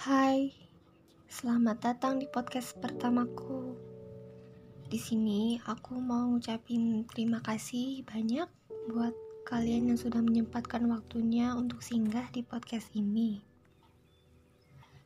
Hai, 0.00 0.48
selamat 1.28 1.84
datang 1.84 2.16
di 2.16 2.24
podcast 2.24 2.72
pertamaku. 2.80 3.76
Di 4.88 4.96
sini 4.96 5.60
aku 5.68 6.00
mau 6.00 6.24
ngucapin 6.24 7.04
terima 7.04 7.44
kasih 7.44 8.00
banyak 8.08 8.48
buat 8.88 9.12
kalian 9.44 9.92
yang 9.92 10.00
sudah 10.00 10.24
menyempatkan 10.24 10.88
waktunya 10.88 11.52
untuk 11.52 11.84
singgah 11.84 12.24
di 12.32 12.40
podcast 12.40 12.88
ini. 12.96 13.44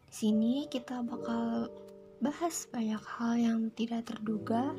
Di 0.07 0.15
sini 0.15 0.71
kita 0.71 1.03
bakal 1.03 1.75
bahas 2.23 2.71
banyak 2.71 3.03
hal 3.19 3.35
yang 3.35 3.59
tidak 3.75 4.07
terduga 4.07 4.79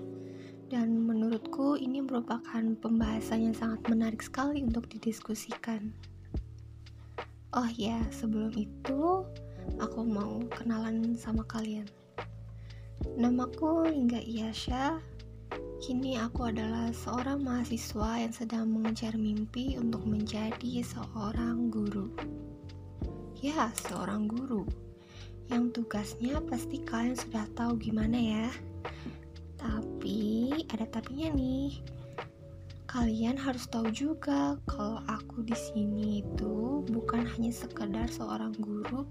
dan 0.72 0.96
menurutku 0.96 1.76
ini 1.76 2.00
merupakan 2.00 2.64
pembahasan 2.80 3.52
yang 3.52 3.56
sangat 3.60 3.84
menarik 3.92 4.24
sekali 4.24 4.64
untuk 4.64 4.88
didiskusikan. 4.88 5.92
Oh 7.52 7.68
ya, 7.76 8.00
sebelum 8.16 8.56
itu 8.56 9.28
aku 9.80 10.06
mau 10.08 10.40
kenalan 10.52 11.16
sama 11.16 11.44
kalian. 11.48 11.88
Namaku 13.16 13.92
Hingga 13.92 14.22
Iyasha. 14.24 15.00
Kini 15.84 16.18
aku 16.18 16.50
adalah 16.50 16.90
seorang 16.96 17.44
mahasiswa 17.44 18.24
yang 18.24 18.34
sedang 18.34 18.66
mengejar 18.72 19.14
mimpi 19.20 19.76
untuk 19.78 20.08
menjadi 20.08 20.82
seorang 20.82 21.70
guru. 21.70 22.10
Ya, 23.44 23.70
seorang 23.86 24.32
guru. 24.32 24.66
Yang 25.52 25.84
tugasnya 25.84 26.42
pasti 26.48 26.82
kalian 26.82 27.14
sudah 27.14 27.46
tahu 27.54 27.78
gimana 27.78 28.18
ya. 28.18 28.48
Tapi 29.60 30.50
ada 30.72 30.88
tapinya 30.90 31.30
nih 31.36 31.84
kalian 32.96 33.36
harus 33.36 33.68
tahu 33.68 33.92
juga 33.92 34.56
kalau 34.72 35.04
aku 35.12 35.44
di 35.44 35.52
sini 35.52 36.24
itu 36.24 36.80
bukan 36.88 37.28
hanya 37.28 37.52
sekedar 37.52 38.08
seorang 38.08 38.56
guru 38.56 39.04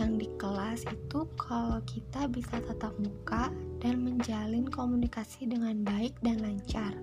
yang 0.00 0.16
di 0.16 0.24
kelas 0.40 0.88
itu 0.88 1.28
kalau 1.36 1.76
kita 1.84 2.24
bisa 2.32 2.56
tatap 2.64 2.96
muka 2.96 3.52
dan 3.84 4.00
menjalin 4.00 4.64
komunikasi 4.64 5.44
dengan 5.44 5.84
baik 5.84 6.16
dan 6.24 6.40
lancar. 6.40 6.96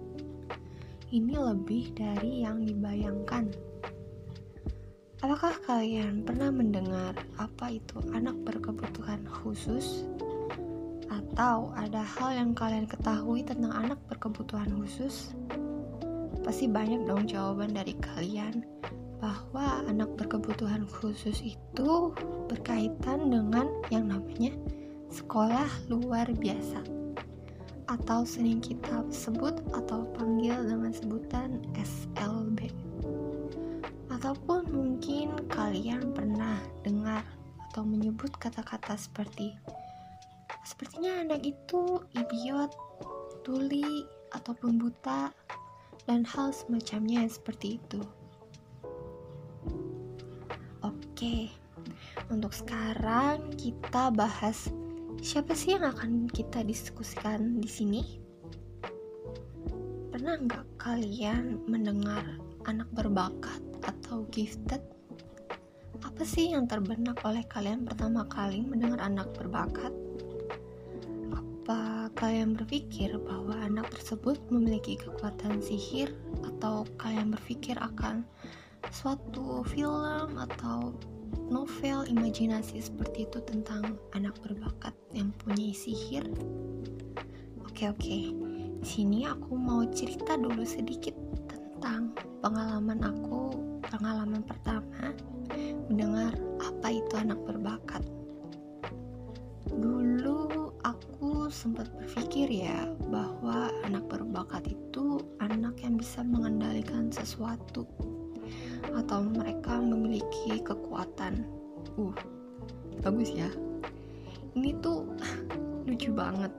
Ini 1.14 1.38
lebih 1.38 1.94
dari 1.94 2.42
yang 2.42 2.66
dibayangkan. 2.66 3.54
Apakah 5.22 5.62
kalian 5.62 6.26
pernah 6.26 6.50
mendengar 6.50 7.14
apa 7.38 7.78
itu 7.78 8.02
anak 8.18 8.34
berkebutuhan 8.42 9.22
khusus? 9.30 10.10
Atau 11.14 11.70
ada 11.78 12.02
hal 12.02 12.34
yang 12.34 12.52
kalian 12.58 12.90
ketahui 12.90 13.46
tentang 13.46 13.78
anak 13.78 14.02
berkebutuhan 14.10 14.74
khusus? 14.74 15.38
Pasti 16.42 16.66
banyak 16.66 17.06
dong 17.06 17.30
jawaban 17.30 17.78
dari 17.78 17.94
kalian 18.02 18.66
bahwa 19.18 19.82
anak 19.90 20.10
berkebutuhan 20.18 20.86
khusus 20.86 21.42
itu 21.42 22.14
berkaitan 22.46 23.34
dengan 23.34 23.66
yang 23.90 24.10
namanya 24.10 24.54
sekolah 25.10 25.68
luar 25.90 26.30
biasa 26.38 26.84
atau 27.88 28.28
sering 28.28 28.60
kita 28.60 29.02
sebut 29.10 29.56
atau 29.72 30.04
panggil 30.14 30.60
dengan 30.68 30.92
sebutan 30.92 31.64
SLB 31.74 32.70
ataupun 34.12 34.68
mungkin 34.70 35.34
kalian 35.48 36.12
pernah 36.12 36.60
dengar 36.84 37.24
atau 37.72 37.88
menyebut 37.88 38.34
kata-kata 38.38 39.00
seperti 39.00 39.56
sepertinya 40.68 41.24
anak 41.24 41.48
itu 41.48 42.04
idiot, 42.12 42.76
tuli, 43.48 44.04
ataupun 44.36 44.76
buta 44.76 45.32
dan 46.08 46.28
hal 46.28 46.52
semacamnya 46.52 47.24
seperti 47.28 47.80
itu. 47.80 48.04
Oke, 51.18 51.50
untuk 52.30 52.54
sekarang 52.54 53.50
kita 53.58 54.14
bahas 54.14 54.70
siapa 55.18 55.58
sih 55.58 55.74
yang 55.74 55.90
akan 55.90 56.30
kita 56.30 56.62
diskusikan 56.62 57.58
di 57.58 57.66
sini? 57.66 58.22
Pernah 60.14 60.38
nggak 60.38 60.78
kalian 60.78 61.66
mendengar 61.66 62.22
anak 62.70 62.86
berbakat 62.94 63.58
atau 63.82 64.30
gifted? 64.30 64.78
Apa 66.06 66.22
sih 66.22 66.54
yang 66.54 66.70
terbenak 66.70 67.18
oleh 67.26 67.42
kalian 67.50 67.90
pertama 67.90 68.22
kali 68.30 68.62
mendengar 68.62 69.02
anak 69.02 69.34
berbakat? 69.34 69.90
Apa 71.34 72.14
kalian 72.14 72.54
berpikir 72.54 73.18
bahwa 73.26 73.58
anak 73.66 73.90
tersebut 73.90 74.38
memiliki 74.54 75.02
kekuatan 75.02 75.66
sihir 75.66 76.14
atau 76.46 76.86
kalian 77.02 77.34
berpikir 77.34 77.74
akan 77.82 78.22
suatu 78.92 79.64
film 79.68 80.38
atau 80.38 80.96
novel 81.52 82.08
imajinasi 82.08 82.80
seperti 82.80 83.28
itu 83.28 83.40
tentang 83.44 84.00
anak 84.16 84.36
berbakat 84.44 84.96
yang 85.12 85.32
punya 85.44 85.72
sihir? 85.76 86.24
Oke 87.68 87.92
oke, 87.92 88.18
sini 88.82 89.28
aku 89.28 89.54
mau 89.54 89.84
cerita 89.92 90.40
dulu 90.40 90.64
sedikit 90.64 91.14
tentang 91.46 92.16
pengalaman 92.42 93.04
aku, 93.04 93.54
pengalaman 93.86 94.42
pertama 94.44 95.14
mendengar 95.88 96.36
apa 96.64 96.88
itu 96.92 97.14
anak 97.16 97.40
berbakat. 97.46 98.04
Dulu 99.68 100.74
aku 100.84 101.52
sempat 101.52 101.92
berpikir 101.96 102.50
ya 102.50 102.88
bahwa 103.12 103.70
anak 103.86 104.08
berbakat 104.10 104.68
itu 104.68 105.22
anak 105.38 105.80
yang 105.84 106.00
bisa 106.00 106.24
mengendalikan 106.24 107.12
sesuatu 107.14 107.86
atau 108.94 109.24
mereka 109.24 109.80
memiliki 109.80 110.62
kekuatan. 110.62 111.46
Uh, 111.98 112.14
bagus 113.02 113.34
ya. 113.34 113.50
Ini 114.56 114.78
tuh 114.82 115.06
lucu 115.88 116.12
banget. 116.14 116.52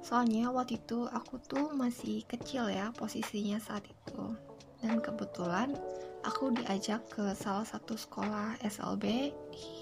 Soalnya 0.00 0.48
waktu 0.50 0.80
itu 0.80 1.06
aku 1.10 1.38
tuh 1.44 1.70
masih 1.76 2.24
kecil 2.24 2.72
ya 2.72 2.90
posisinya 2.96 3.60
saat 3.60 3.84
itu. 3.86 4.34
Dan 4.80 4.98
kebetulan 5.04 5.76
aku 6.24 6.56
diajak 6.56 7.04
ke 7.12 7.36
salah 7.36 7.68
satu 7.68 7.94
sekolah 7.94 8.56
SLB 8.64 9.34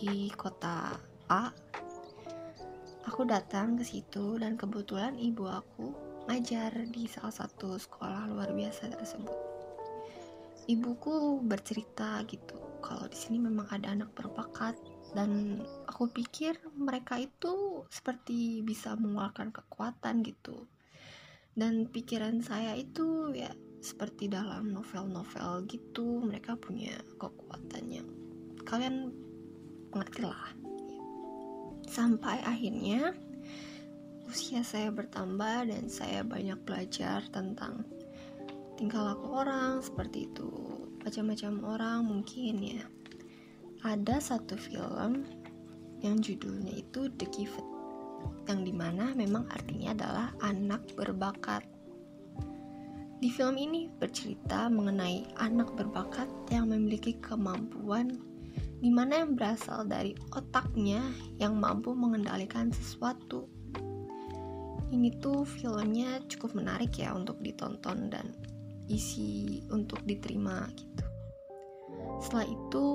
di 0.03 0.31
kota 0.35 0.99
A 1.31 1.55
aku 3.09 3.25
datang 3.25 3.81
ke 3.81 3.85
situ 3.89 4.37
dan 4.37 4.61
kebetulan 4.61 5.17
ibu 5.17 5.49
aku 5.49 5.97
ngajar 6.29 6.77
di 6.93 7.09
salah 7.09 7.33
satu 7.33 7.81
sekolah 7.81 8.29
luar 8.29 8.53
biasa 8.53 8.93
tersebut. 8.93 9.48
Ibuku 10.69 11.41
bercerita 11.49 12.21
gitu 12.29 12.69
kalau 12.85 13.09
di 13.09 13.17
sini 13.17 13.41
memang 13.41 13.67
ada 13.73 13.91
anak 13.91 14.13
berbakat 14.13 14.77
dan 15.17 15.65
aku 15.89 16.13
pikir 16.13 16.61
mereka 16.77 17.17
itu 17.17 17.83
seperti 17.89 18.61
bisa 18.61 18.93
mengeluarkan 18.95 19.51
kekuatan 19.51 20.21
gitu. 20.23 20.69
Dan 21.57 21.91
pikiran 21.91 22.39
saya 22.45 22.77
itu 22.79 23.33
ya 23.35 23.51
seperti 23.83 24.31
dalam 24.31 24.71
novel-novel 24.71 25.67
gitu, 25.67 26.23
mereka 26.23 26.55
punya 26.55 26.95
kekuatannya. 27.19 28.05
Kalian 28.63 29.11
mengerti 29.91 30.23
lah 30.23 30.53
sampai 31.89 32.45
akhirnya 32.45 33.17
usia 34.29 34.61
saya 34.61 34.93
bertambah 34.93 35.73
dan 35.73 35.89
saya 35.89 36.21
banyak 36.21 36.61
belajar 36.69 37.25
tentang 37.33 37.89
tingkah 38.79 39.11
laku 39.11 39.35
orang 39.35 39.83
seperti 39.83 40.31
itu. 40.31 40.47
Macam-macam 41.03 41.53
orang 41.67 41.99
mungkin 42.07 42.55
ya. 42.63 42.87
Ada 43.83 44.23
satu 44.23 44.55
film 44.55 45.27
yang 45.99 46.23
judulnya 46.23 46.79
itu 46.79 47.11
The 47.19 47.27
Gifted 47.27 47.67
yang 48.47 48.63
di 48.63 48.71
mana 48.71 49.13
memang 49.19 49.51
artinya 49.51 49.93
adalah 49.99 50.27
anak 50.47 50.95
berbakat. 50.95 51.67
Di 53.19 53.29
film 53.35 53.59
ini 53.59 53.91
bercerita 53.91 54.71
mengenai 54.71 55.27
anak 55.43 55.75
berbakat 55.75 56.31
yang 56.55 56.71
memiliki 56.71 57.19
kemampuan 57.19 58.15
di 58.79 58.95
mana 58.95 59.27
yang 59.27 59.35
berasal 59.35 59.83
dari 59.91 60.15
otaknya 60.39 61.03
yang 61.43 61.59
mampu 61.59 61.99
mengendalikan 61.99 62.71
sesuatu. 62.71 63.51
Ini 64.89 65.19
tuh 65.19 65.43
filmnya 65.43 66.23
cukup 66.31 66.55
menarik 66.55 66.95
ya 66.95 67.11
untuk 67.11 67.43
ditonton 67.43 68.07
dan 68.09 68.33
isi 68.89 69.63
untuk 69.71 70.03
diterima 70.05 70.67
gitu. 70.75 71.05
Setelah 72.19 72.47
itu 72.51 72.87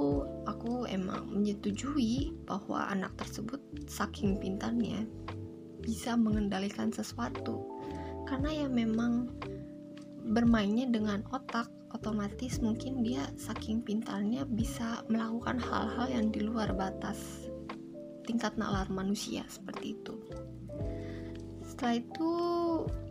aku 0.44 0.84
emang 0.92 1.32
menyetujui 1.32 2.44
bahwa 2.44 2.92
anak 2.92 3.16
tersebut 3.16 3.62
saking 3.88 4.36
pintarnya 4.36 5.08
bisa 5.84 6.16
mengendalikan 6.16 6.92
sesuatu 6.92 7.68
karena 8.28 8.64
ya 8.64 8.68
memang 8.72 9.28
bermainnya 10.32 10.88
dengan 10.88 11.28
otak 11.36 11.68
otomatis 11.92 12.64
mungkin 12.64 13.04
dia 13.04 13.28
saking 13.36 13.84
pintarnya 13.84 14.48
bisa 14.48 15.04
melakukan 15.12 15.60
hal-hal 15.60 16.08
yang 16.08 16.32
di 16.32 16.40
luar 16.42 16.72
batas 16.72 17.52
tingkat 18.24 18.56
nalar 18.56 18.88
manusia 18.88 19.44
seperti 19.52 20.00
itu 20.00 20.16
setelah 21.68 22.00
itu 22.00 22.32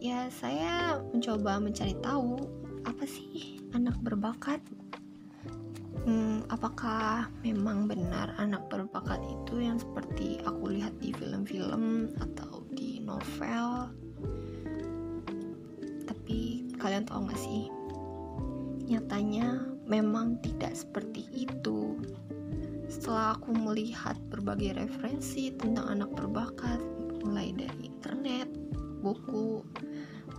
ya 0.00 0.32
saya 0.32 1.04
mencoba 1.12 1.60
mencari 1.60 1.92
tahu 2.00 2.40
apa 2.86 3.04
sih? 3.06 3.62
Anak 3.72 3.98
berbakat? 4.02 4.60
Hmm, 6.02 6.42
apakah 6.50 7.30
memang 7.46 7.86
benar 7.86 8.34
anak 8.42 8.66
berbakat 8.66 9.22
itu 9.22 9.62
yang 9.62 9.78
seperti 9.78 10.42
aku 10.42 10.74
lihat 10.74 10.90
di 10.98 11.14
film-film 11.14 12.10
atau 12.18 12.66
di 12.74 12.98
novel? 12.98 13.86
Tapi 16.08 16.74
kalian 16.74 17.06
tahu 17.06 17.30
gak 17.30 17.38
sih? 17.38 17.70
Nyatanya 18.90 19.62
memang 19.86 20.42
tidak 20.42 20.74
seperti 20.74 21.22
itu. 21.34 21.94
Setelah 22.90 23.38
aku 23.38 23.54
melihat 23.54 24.18
berbagai 24.28 24.76
referensi 24.76 25.54
tentang 25.54 25.86
anak 25.86 26.10
berbakat 26.12 26.82
mulai 27.22 27.54
dari 27.54 27.88
internet 27.88 28.50
buku 29.02 29.62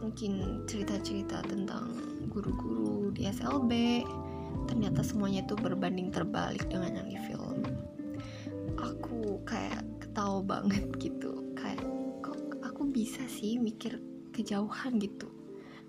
mungkin 0.03 0.67
cerita-cerita 0.67 1.47
tentang 1.47 1.95
guru-guru 2.27 3.15
di 3.15 3.23
SLB 3.31 4.03
ternyata 4.67 4.99
semuanya 4.99 5.47
itu 5.47 5.55
berbanding 5.55 6.11
terbalik 6.11 6.67
dengan 6.67 6.99
yang 6.99 7.07
di 7.07 7.19
film. 7.23 7.63
Aku 8.75 9.39
kayak 9.47 9.87
ketawa 10.03 10.43
banget 10.43 10.91
gitu. 10.99 11.55
Kayak 11.55 11.87
kok 12.19 12.35
aku 12.67 12.83
bisa 12.91 13.23
sih 13.31 13.55
mikir 13.55 13.95
kejauhan 14.35 14.99
gitu? 14.99 15.31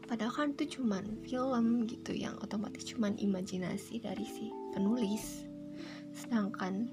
Padahal 0.07 0.31
kan 0.31 0.49
itu 0.55 0.79
cuman 0.79 1.19
film 1.27 1.89
gitu 1.91 2.15
yang 2.15 2.39
otomatis 2.39 2.87
cuman 2.87 3.19
imajinasi 3.19 3.99
dari 3.99 4.23
si 4.23 4.55
penulis. 4.71 5.49
Sedangkan 6.15 6.87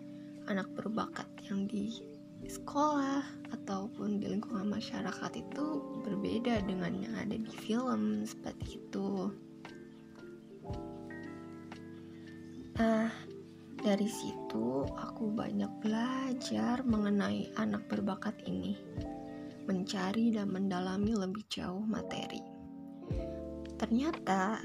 anak 0.50 0.65
berbakat 0.74 1.27
yang 1.45 1.69
di 1.69 2.01
sekolah 2.47 3.21
ataupun 3.53 4.23
di 4.23 4.31
lingkungan 4.31 4.71
masyarakat 4.71 5.31
itu 5.38 5.65
berbeda 6.01 6.63
dengan 6.65 6.95
yang 6.97 7.13
ada 7.19 7.35
di 7.35 7.51
film 7.61 8.23
seperti 8.23 8.81
itu. 8.81 9.29
Nah, 12.81 13.11
dari 13.81 14.09
situ 14.09 14.88
aku 14.97 15.29
banyak 15.29 15.69
belajar 15.81 16.81
mengenai 16.81 17.53
anak 17.57 17.85
berbakat 17.85 18.33
ini, 18.49 18.77
mencari 19.69 20.33
dan 20.33 20.49
mendalami 20.49 21.13
lebih 21.13 21.45
jauh 21.51 21.83
materi. 21.85 22.41
Ternyata 23.77 24.61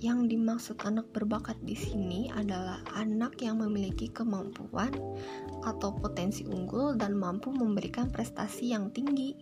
yang 0.00 0.32
dimaksud 0.32 0.80
anak 0.88 1.12
berbakat 1.12 1.60
di 1.60 1.76
sini 1.76 2.32
adalah 2.32 2.80
anak 2.96 3.36
yang 3.44 3.60
memiliki 3.60 4.08
kemampuan 4.08 4.88
atau 5.60 5.92
potensi 5.92 6.48
unggul 6.48 6.96
dan 6.96 7.20
mampu 7.20 7.52
memberikan 7.52 8.08
prestasi 8.08 8.72
yang 8.72 8.88
tinggi. 8.96 9.36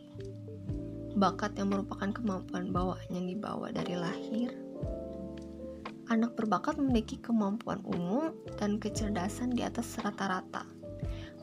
Bakat 1.15 1.55
yang 1.55 1.71
merupakan 1.71 2.11
kemampuan 2.11 2.75
bawaan 2.75 3.11
yang 3.15 3.31
dibawa 3.31 3.71
dari 3.71 3.95
lahir. 3.95 4.51
Anak 6.11 6.35
berbakat 6.35 6.75
memiliki 6.83 7.23
kemampuan 7.23 7.79
umum 7.87 8.35
dan 8.59 8.83
kecerdasan 8.83 9.55
di 9.55 9.63
atas 9.63 9.95
rata-rata. 10.03 10.67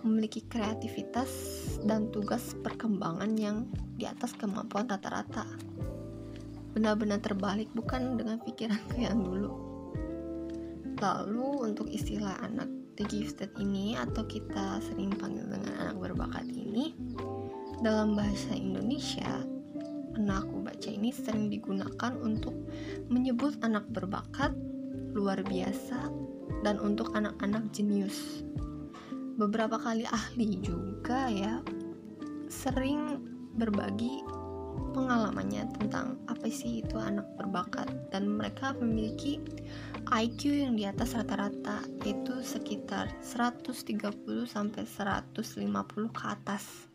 Memiliki 0.04 0.44
kreativitas 0.52 1.32
dan 1.88 2.12
tugas 2.12 2.52
perkembangan 2.62 3.32
yang 3.40 3.72
di 3.96 4.04
atas 4.04 4.36
kemampuan 4.36 4.92
rata-rata 4.92 5.48
benar-benar 6.76 7.24
terbalik 7.24 7.72
bukan 7.72 8.20
dengan 8.20 8.44
pikiranku 8.44 9.00
yang 9.00 9.24
dulu. 9.24 9.56
Lalu 11.00 11.72
untuk 11.72 11.88
istilah 11.88 12.36
anak 12.44 12.68
the 13.00 13.08
gifted 13.08 13.52
ini 13.60 13.96
atau 13.96 14.28
kita 14.28 14.80
sering 14.84 15.12
panggil 15.16 15.48
dengan 15.48 15.72
anak 15.80 15.98
berbakat 16.00 16.48
ini 16.48 16.96
dalam 17.84 18.16
bahasa 18.16 18.56
Indonesia 18.56 19.44
pernah 20.16 20.40
baca 20.64 20.88
ini 20.88 21.12
sering 21.12 21.52
digunakan 21.52 22.16
untuk 22.24 22.56
menyebut 23.12 23.60
anak 23.68 23.84
berbakat 23.92 24.56
luar 25.12 25.44
biasa 25.44 26.08
dan 26.64 26.80
untuk 26.80 27.12
anak-anak 27.12 27.68
jenius. 27.76 28.44
Beberapa 29.36 29.76
kali 29.76 30.08
ahli 30.08 30.64
juga 30.64 31.28
ya 31.28 31.60
sering 32.48 33.20
berbagi 33.60 34.24
pengalamannya 34.96 35.68
tentang 35.76 36.16
apa 36.32 36.48
sih 36.48 36.80
itu 36.80 36.96
anak 36.96 37.28
berbakat 37.36 37.92
dan 38.10 38.32
mereka 38.32 38.72
memiliki 38.80 39.44
IQ 40.08 40.42
yang 40.66 40.74
di 40.80 40.88
atas 40.88 41.18
rata-rata 41.18 41.84
yaitu 42.08 42.40
sekitar 42.46 43.12
130 43.20 43.84
sampai 44.48 44.84
150 44.88 46.16
ke 46.16 46.24
atas. 46.24 46.88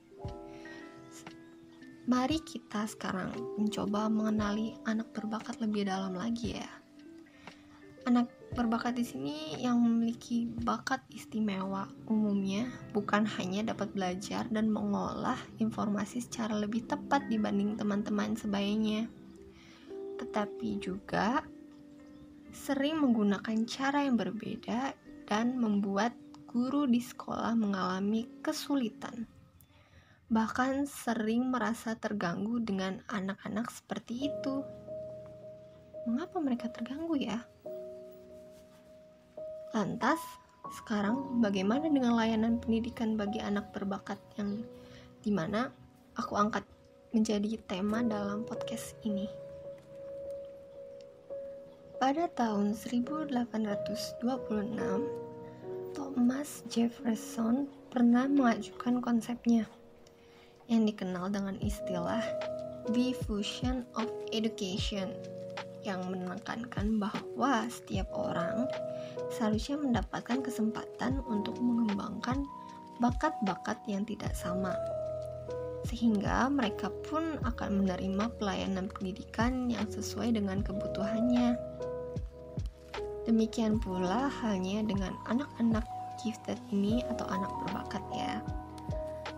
Mari 2.08 2.40
kita 2.42 2.88
sekarang 2.88 3.36
mencoba 3.60 4.08
mengenali 4.08 4.74
anak 4.88 5.12
berbakat 5.12 5.60
lebih 5.60 5.86
dalam 5.86 6.16
lagi 6.16 6.56
ya. 6.56 6.79
Anak 8.08 8.32
berbakat 8.56 8.96
di 8.96 9.04
sini 9.04 9.60
yang 9.60 9.76
memiliki 9.76 10.48
bakat 10.64 11.04
istimewa 11.12 11.84
umumnya 12.08 12.64
bukan 12.96 13.28
hanya 13.36 13.76
dapat 13.76 13.92
belajar 13.92 14.48
dan 14.48 14.72
mengolah 14.72 15.36
informasi 15.60 16.24
secara 16.24 16.56
lebih 16.56 16.88
tepat 16.88 17.28
dibanding 17.28 17.76
teman-teman 17.76 18.32
sebayanya, 18.40 19.04
tetapi 20.16 20.80
juga 20.80 21.44
sering 22.50 22.98
menggunakan 23.04 23.68
cara 23.68 24.08
yang 24.08 24.16
berbeda 24.16 24.96
dan 25.28 25.60
membuat 25.60 26.16
guru 26.50 26.88
di 26.88 26.98
sekolah 26.98 27.54
mengalami 27.54 28.26
kesulitan. 28.42 29.28
Bahkan 30.30 30.88
sering 30.88 31.52
merasa 31.52 31.94
terganggu 31.94 32.58
dengan 32.64 32.98
anak-anak 33.06 33.70
seperti 33.70 34.30
itu. 34.30 34.62
Mengapa 36.10 36.42
mereka 36.42 36.66
terganggu 36.72 37.14
ya? 37.14 37.38
Lantas, 39.70 40.18
sekarang 40.82 41.38
bagaimana 41.38 41.86
dengan 41.86 42.18
layanan 42.18 42.58
pendidikan 42.58 43.14
bagi 43.14 43.38
anak 43.38 43.70
berbakat 43.70 44.18
yang 44.34 44.66
di 45.22 45.30
mana 45.30 45.70
aku 46.18 46.34
angkat 46.34 46.66
menjadi 47.14 47.54
tema 47.70 48.02
dalam 48.02 48.42
podcast 48.42 48.98
ini? 49.06 49.30
Pada 52.02 52.26
tahun 52.34 52.74
1826, 52.74 54.18
Thomas 55.94 56.50
Jefferson 56.66 57.70
pernah 57.94 58.26
mengajukan 58.26 58.98
konsepnya 58.98 59.70
yang 60.66 60.82
dikenal 60.82 61.30
dengan 61.30 61.54
istilah 61.62 62.26
diffusion 62.90 63.86
of 63.94 64.10
education 64.34 65.14
yang 65.86 66.04
menekankan 66.10 67.00
bahwa 67.00 67.64
setiap 67.72 68.08
orang 68.12 68.68
seharusnya 69.30 69.78
mendapatkan 69.78 70.42
kesempatan 70.42 71.22
untuk 71.30 71.56
mengembangkan 71.62 72.44
bakat-bakat 73.00 73.80
yang 73.88 74.04
tidak 74.04 74.36
sama, 74.36 74.76
sehingga 75.88 76.52
mereka 76.52 76.92
pun 77.08 77.40
akan 77.46 77.82
menerima 77.82 78.28
pelayanan 78.36 78.92
pendidikan 78.92 79.72
yang 79.72 79.88
sesuai 79.88 80.36
dengan 80.36 80.60
kebutuhannya. 80.60 81.56
Demikian 83.24 83.80
pula 83.80 84.28
halnya 84.28 84.84
dengan 84.84 85.16
anak-anak 85.30 85.86
gifted 86.20 86.60
ini 86.74 87.00
atau 87.08 87.24
anak 87.32 87.48
berbakat 87.64 88.04
ya. 88.12 88.44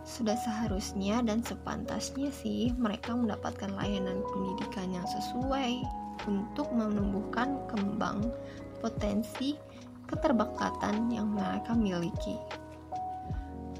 Sudah 0.02 0.34
seharusnya 0.34 1.22
dan 1.22 1.40
sepantasnya 1.46 2.34
sih 2.34 2.74
mereka 2.74 3.14
mendapatkan 3.14 3.70
layanan 3.78 4.20
pendidikan 4.34 4.90
yang 4.90 5.06
sesuai 5.06 5.82
untuk 6.26 6.68
menumbuhkan 6.74 7.58
kembang 7.70 8.30
potensi 8.82 9.54
keterbakatan 10.12 11.08
yang 11.08 11.32
mereka 11.32 11.72
miliki. 11.72 12.36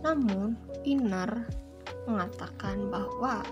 Namun, 0.00 0.58
Inner 0.82 1.46
mengatakan 2.08 2.90
bahwa 2.90 3.44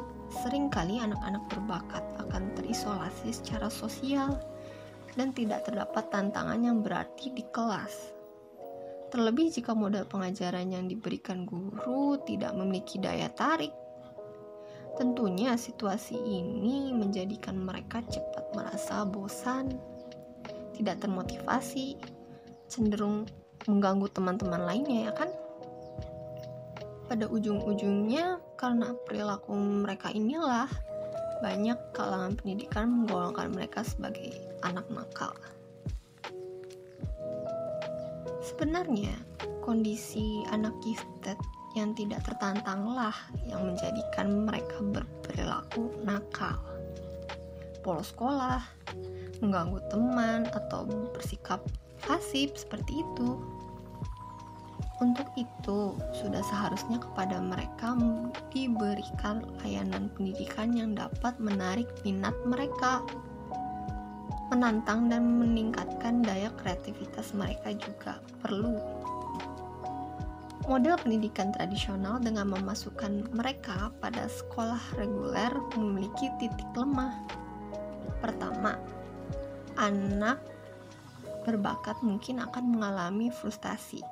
sering 0.43 0.73
kali 0.73 0.99
anak-anak 0.99 1.47
berbakat 1.53 2.03
akan 2.19 2.51
terisolasi 2.59 3.31
secara 3.31 3.71
sosial 3.71 4.41
dan 5.15 5.31
tidak 5.37 5.69
terdapat 5.69 6.11
tantangan 6.11 6.59
yang 6.59 6.83
berarti 6.83 7.31
di 7.31 7.45
kelas. 7.55 8.17
Terlebih 9.13 9.53
jika 9.53 9.75
modal 9.75 10.07
pengajaran 10.07 10.71
yang 10.71 10.87
diberikan 10.87 11.47
guru 11.47 12.19
tidak 12.27 12.55
memiliki 12.55 12.99
daya 13.03 13.27
tarik 13.35 13.75
Tentunya 15.01 15.57
situasi 15.57 16.13
ini 16.19 16.91
menjadikan 16.91 17.57
mereka 17.57 18.05
cepat 18.05 18.53
merasa 18.53 19.07
bosan, 19.07 19.79
tidak 20.75 21.01
termotivasi, 21.01 21.97
cenderung 22.71 23.27
mengganggu 23.67 24.07
teman-teman 24.15 24.63
lainnya 24.63 25.11
ya 25.11 25.13
kan? 25.13 25.31
Pada 27.11 27.27
ujung-ujungnya 27.27 28.39
karena 28.55 28.95
perilaku 29.05 29.59
mereka 29.59 30.15
inilah 30.15 30.71
banyak 31.43 31.77
kalangan 31.91 32.39
pendidikan 32.39 32.87
menggolongkan 32.87 33.51
mereka 33.51 33.83
sebagai 33.83 34.31
anak 34.63 34.87
nakal. 34.93 35.35
Sebenarnya, 38.45 39.17
kondisi 39.65 40.45
anak 40.53 40.77
gifted 40.85 41.37
yang 41.73 41.97
tidak 41.97 42.21
tertantanglah 42.27 43.15
yang 43.49 43.63
menjadikan 43.63 44.45
mereka 44.45 44.79
berperilaku 44.85 45.91
nakal. 46.05 46.61
Polos 47.81 48.13
sekolah, 48.13 48.61
mengganggu 49.41 49.81
teman, 49.89 50.45
atau 50.53 50.85
bersikap 51.17 51.65
pasif 52.05 52.55
seperti 52.57 53.03
itu. 53.03 53.41
Untuk 55.01 55.33
itu, 55.33 55.97
sudah 56.13 56.45
seharusnya 56.45 57.01
kepada 57.01 57.41
mereka 57.41 57.97
diberikan 58.53 59.41
layanan 59.65 60.13
pendidikan 60.13 60.77
yang 60.77 60.93
dapat 60.93 61.41
menarik 61.41 61.89
minat 62.05 62.37
mereka, 62.45 63.01
menantang 64.53 65.09
dan 65.09 65.41
meningkatkan 65.41 66.21
daya 66.21 66.53
kreativitas 66.61 67.33
mereka 67.33 67.73
juga 67.81 68.21
perlu. 68.45 68.77
Model 70.69 71.01
pendidikan 71.01 71.51
tradisional 71.57 72.21
dengan 72.21 72.53
memasukkan 72.53 73.33
mereka 73.33 73.89
pada 74.05 74.29
sekolah 74.29 75.01
reguler 75.01 75.51
memiliki 75.81 76.29
titik 76.37 76.69
lemah. 76.77 77.17
Pertama, 78.21 78.77
anak 79.81 80.50
berbakat 81.47 82.01
mungkin 82.05 82.43
akan 82.45 82.77
mengalami 82.77 83.33
frustasi 83.33 84.03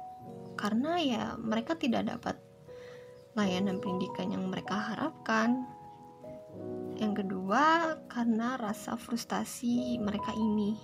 karena 0.59 0.99
ya 0.99 1.23
mereka 1.39 1.79
tidak 1.79 2.11
dapat 2.11 2.35
layanan 3.39 3.79
pendidikan 3.79 4.35
yang 4.35 4.51
mereka 4.51 4.75
harapkan. 4.75 5.63
Yang 6.99 7.23
kedua, 7.23 7.95
karena 8.11 8.59
rasa 8.59 8.99
frustasi 8.99 10.03
mereka 10.03 10.35
ini. 10.35 10.75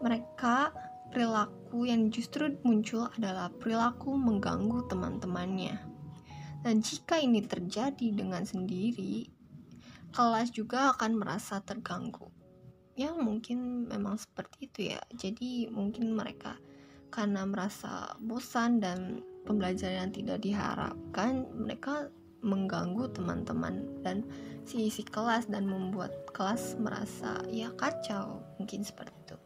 Mereka 0.00 0.72
perilaku 1.12 1.84
yang 1.84 2.08
justru 2.08 2.56
muncul 2.64 3.12
adalah 3.12 3.52
perilaku 3.52 4.16
mengganggu 4.16 4.88
teman-temannya. 4.88 5.76
Dan 6.64 6.80
jika 6.80 7.20
ini 7.20 7.44
terjadi 7.44 8.16
dengan 8.16 8.48
sendiri, 8.48 9.28
kelas 10.16 10.56
juga 10.56 10.96
akan 10.96 11.20
merasa 11.20 11.60
terganggu. 11.60 12.39
Ya, 13.00 13.16
mungkin 13.16 13.88
memang 13.88 14.20
seperti 14.20 14.68
itu 14.68 14.92
ya. 14.92 15.00
Jadi, 15.16 15.72
mungkin 15.72 16.12
mereka 16.12 16.60
karena 17.08 17.48
merasa 17.48 18.12
bosan 18.20 18.76
dan 18.76 19.24
pembelajaran 19.48 20.04
yang 20.04 20.12
tidak 20.12 20.38
diharapkan 20.44 21.48
mereka 21.56 22.12
mengganggu 22.44 23.08
teman-teman 23.16 24.04
dan 24.04 24.20
si 24.68 24.92
isi 24.92 25.00
kelas 25.00 25.48
dan 25.48 25.64
membuat 25.64 26.12
kelas 26.36 26.76
merasa 26.76 27.40
ya 27.48 27.72
kacau. 27.72 28.44
Mungkin 28.60 28.84
seperti 28.84 29.16
itu. 29.24 29.36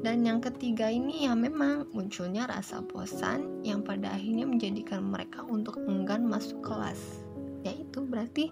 Dan 0.00 0.24
yang 0.24 0.40
ketiga 0.40 0.88
ini 0.88 1.28
ya 1.28 1.36
memang 1.36 1.92
munculnya 1.92 2.48
rasa 2.48 2.80
bosan 2.80 3.64
yang 3.68 3.84
pada 3.84 4.16
akhirnya 4.16 4.48
menjadikan 4.48 5.04
mereka 5.04 5.44
untuk 5.44 5.76
enggan 5.84 6.24
masuk 6.24 6.64
kelas. 6.64 7.20
Yaitu 7.68 8.00
berarti 8.08 8.48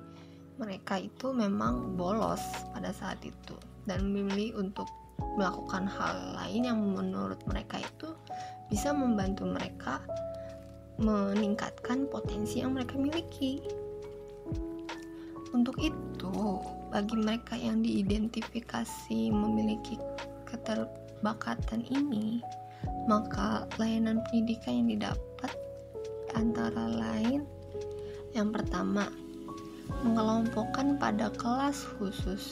mereka 0.61 1.01
itu 1.01 1.33
memang 1.33 1.97
bolos 1.97 2.45
pada 2.77 2.93
saat 2.93 3.21
itu 3.25 3.57
dan 3.85 4.11
memilih 4.11 4.57
untuk 4.61 4.89
melakukan 5.39 5.87
hal 5.87 6.37
lain 6.39 6.69
yang 6.69 6.79
menurut 6.81 7.39
mereka 7.47 7.81
itu 7.83 8.15
bisa 8.71 8.91
membantu 8.91 9.47
mereka 9.47 10.03
meningkatkan 10.99 12.07
potensi 12.07 12.63
yang 12.63 12.75
mereka 12.79 12.95
miliki. 12.95 13.63
Untuk 15.55 15.79
itu, 15.79 16.35
bagi 16.91 17.15
mereka 17.15 17.55
yang 17.55 17.83
diidentifikasi 17.83 19.21
memiliki 19.31 19.99
keterbakatan 20.47 21.87
ini, 21.91 22.43
maka 23.07 23.67
layanan 23.79 24.23
pendidikan 24.27 24.83
yang 24.83 24.89
didapat 24.99 25.53
antara 26.35 26.91
lain 26.91 27.47
yang 28.35 28.51
pertama, 28.51 29.07
mengelompokkan 30.03 30.99
pada 30.99 31.31
kelas 31.39 31.87
khusus 31.97 32.51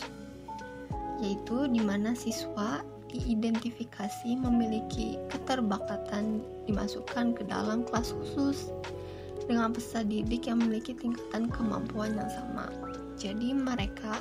yaitu 1.23 1.71
di 1.71 1.79
mana 1.79 2.12
siswa 2.19 2.83
diidentifikasi 3.12 4.35
memiliki 4.35 5.21
keterbakatan 5.31 6.43
dimasukkan 6.67 7.37
ke 7.38 7.43
dalam 7.47 7.87
kelas 7.87 8.11
khusus 8.11 8.75
dengan 9.47 9.71
peserta 9.71 10.02
didik 10.02 10.49
yang 10.49 10.59
memiliki 10.59 10.97
tingkatan 10.97 11.47
kemampuan 11.52 12.17
yang 12.17 12.31
sama. 12.33 12.67
Jadi 13.21 13.55
mereka 13.55 14.19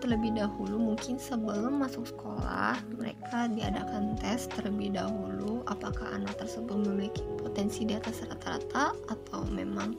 terlebih 0.00 0.32
dahulu 0.32 0.80
mungkin 0.80 1.20
sebelum 1.20 1.84
masuk 1.84 2.08
sekolah 2.08 2.80
mereka 2.96 3.52
diadakan 3.52 4.16
tes 4.16 4.48
terlebih 4.48 4.96
dahulu 4.96 5.60
apakah 5.68 6.08
anak 6.16 6.40
tersebut 6.40 6.72
memiliki 6.72 7.20
potensi 7.36 7.84
di 7.84 7.92
atas 7.92 8.24
rata-rata 8.24 8.96
atau 9.12 9.44
memang 9.52 9.92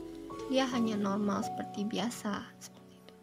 dia 0.50 0.66
hanya 0.74 0.98
normal 0.98 1.46
seperti 1.46 1.86
biasa 1.86 2.42
seperti 2.58 2.92
itu. 2.98 3.14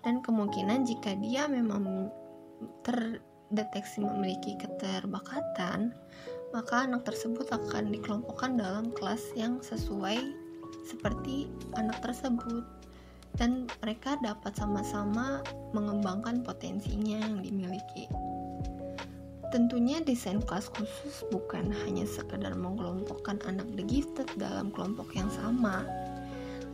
Dan 0.00 0.24
kemungkinan 0.24 0.88
jika 0.88 1.12
dia 1.20 1.44
memang 1.44 2.08
terdeteksi 2.86 4.02
memiliki 4.02 4.58
keterbakatan, 4.58 5.94
maka 6.54 6.86
anak 6.86 7.02
tersebut 7.06 7.50
akan 7.50 7.90
dikelompokkan 7.90 8.54
dalam 8.54 8.94
kelas 8.94 9.22
yang 9.34 9.58
sesuai 9.58 10.18
seperti 10.86 11.50
anak 11.74 11.98
tersebut 12.04 12.62
dan 13.34 13.66
mereka 13.82 14.14
dapat 14.22 14.54
sama-sama 14.54 15.42
mengembangkan 15.74 16.46
potensinya 16.46 17.18
yang 17.18 17.42
dimiliki. 17.42 18.06
Tentunya 19.50 20.02
desain 20.02 20.42
kelas 20.42 20.66
khusus 20.74 21.22
bukan 21.30 21.70
hanya 21.86 22.06
sekedar 22.06 22.54
mengelompokkan 22.58 23.38
anak 23.46 23.66
gifted 23.86 24.26
dalam 24.34 24.70
kelompok 24.74 25.14
yang 25.14 25.30
sama, 25.30 25.86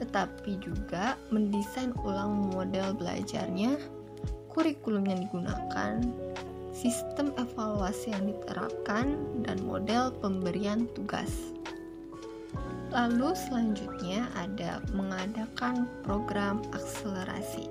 tetapi 0.00 0.56
juga 0.64 1.20
mendesain 1.28 1.92
ulang 2.00 2.52
model 2.52 2.96
belajarnya 2.96 3.76
kurikulum 4.50 5.06
yang 5.06 5.24
digunakan, 5.26 6.02
sistem 6.74 7.30
evaluasi 7.38 8.14
yang 8.14 8.30
diterapkan, 8.30 9.18
dan 9.46 9.58
model 9.66 10.10
pemberian 10.18 10.90
tugas. 10.94 11.54
Lalu 12.90 13.38
selanjutnya 13.38 14.26
ada 14.34 14.82
mengadakan 14.90 15.86
program 16.02 16.58
akselerasi. 16.74 17.70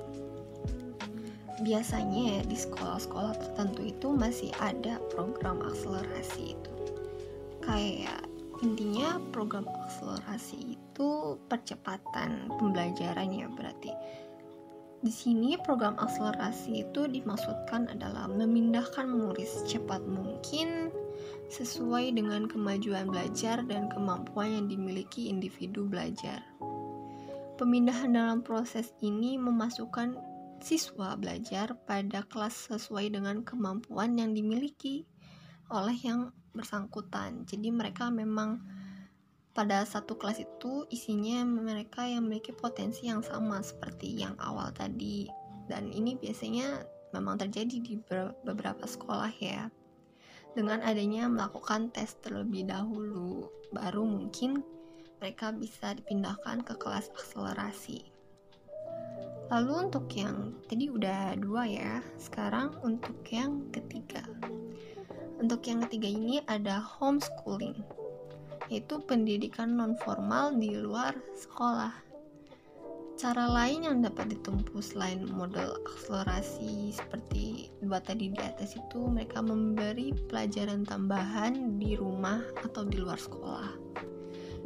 Biasanya 1.60 2.40
ya 2.40 2.42
di 2.48 2.56
sekolah-sekolah 2.56 3.36
tertentu 3.36 3.84
itu 3.84 4.16
masih 4.16 4.48
ada 4.64 4.96
program 5.12 5.60
akselerasi 5.60 6.56
itu. 6.56 6.74
Kayak 7.60 8.24
intinya 8.64 9.20
program 9.36 9.68
akselerasi 9.68 10.80
itu 10.80 11.36
percepatan 11.52 12.48
pembelajaran 12.56 13.28
ya 13.36 13.52
berarti 13.52 13.69
di 15.00 15.12
sini 15.16 15.56
program 15.64 15.96
akselerasi 15.96 16.84
itu 16.84 17.08
dimaksudkan 17.08 17.88
adalah 17.88 18.28
memindahkan 18.28 19.08
murid 19.08 19.48
secepat 19.48 20.04
mungkin 20.04 20.92
sesuai 21.48 22.14
dengan 22.14 22.52
kemajuan 22.52 23.08
belajar 23.08 23.64
dan 23.64 23.88
kemampuan 23.88 24.60
yang 24.60 24.66
dimiliki 24.68 25.32
individu 25.32 25.88
belajar. 25.88 26.44
Pemindahan 27.56 28.12
dalam 28.12 28.40
proses 28.44 28.92
ini 29.00 29.40
memasukkan 29.40 30.16
siswa 30.60 31.16
belajar 31.16 31.76
pada 31.88 32.24
kelas 32.28 32.68
sesuai 32.72 33.16
dengan 33.16 33.44
kemampuan 33.48 34.20
yang 34.20 34.36
dimiliki 34.36 35.08
oleh 35.72 35.96
yang 35.96 36.36
bersangkutan. 36.52 37.48
Jadi 37.48 37.72
mereka 37.72 38.12
memang 38.12 38.60
pada 39.54 39.82
satu 39.82 40.16
kelas 40.16 40.46
itu 40.46 40.86
isinya 40.94 41.42
mereka 41.44 42.06
yang 42.06 42.30
memiliki 42.30 42.54
potensi 42.54 43.10
yang 43.10 43.26
sama 43.26 43.60
seperti 43.66 44.14
yang 44.14 44.38
awal 44.38 44.70
tadi. 44.70 45.28
Dan 45.66 45.90
ini 45.94 46.18
biasanya 46.18 46.86
memang 47.14 47.42
terjadi 47.42 47.78
di 47.82 47.94
beberapa 48.46 48.86
sekolah 48.86 49.34
ya. 49.42 49.70
Dengan 50.54 50.82
adanya 50.82 51.30
melakukan 51.30 51.94
tes 51.94 52.18
terlebih 52.22 52.70
dahulu 52.70 53.50
baru 53.70 54.02
mungkin 54.06 54.66
mereka 55.22 55.54
bisa 55.54 55.94
dipindahkan 55.94 56.66
ke 56.66 56.74
kelas 56.80 57.14
akselerasi. 57.14 58.10
Lalu 59.50 59.90
untuk 59.90 60.06
yang 60.14 60.54
tadi 60.70 60.94
udah 60.94 61.34
dua 61.42 61.66
ya 61.66 62.06
sekarang 62.22 62.78
untuk 62.86 63.18
yang 63.34 63.66
ketiga. 63.74 64.22
Untuk 65.42 65.66
yang 65.66 65.82
ketiga 65.86 66.10
ini 66.10 66.38
ada 66.46 66.78
homeschooling 66.78 67.99
yaitu 68.70 69.02
pendidikan 69.04 69.76
non-formal 69.76 70.54
di 70.56 70.78
luar 70.78 71.18
sekolah. 71.34 71.92
Cara 73.20 73.52
lain 73.52 73.84
yang 73.84 74.00
dapat 74.00 74.32
ditempuh 74.32 74.80
selain 74.80 75.28
model 75.28 75.76
akselerasi 75.84 76.96
seperti 76.96 77.68
dua 77.84 78.00
tadi 78.00 78.32
di 78.32 78.40
atas 78.40 78.80
itu 78.80 79.12
mereka 79.12 79.44
memberi 79.44 80.16
pelajaran 80.32 80.88
tambahan 80.88 81.76
di 81.76 82.00
rumah 82.00 82.40
atau 82.64 82.88
di 82.88 82.96
luar 82.96 83.20
sekolah 83.20 83.76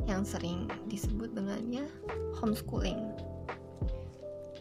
yang 0.06 0.22
sering 0.22 0.70
disebut 0.86 1.34
dengannya 1.34 1.90
homeschooling. 2.38 3.02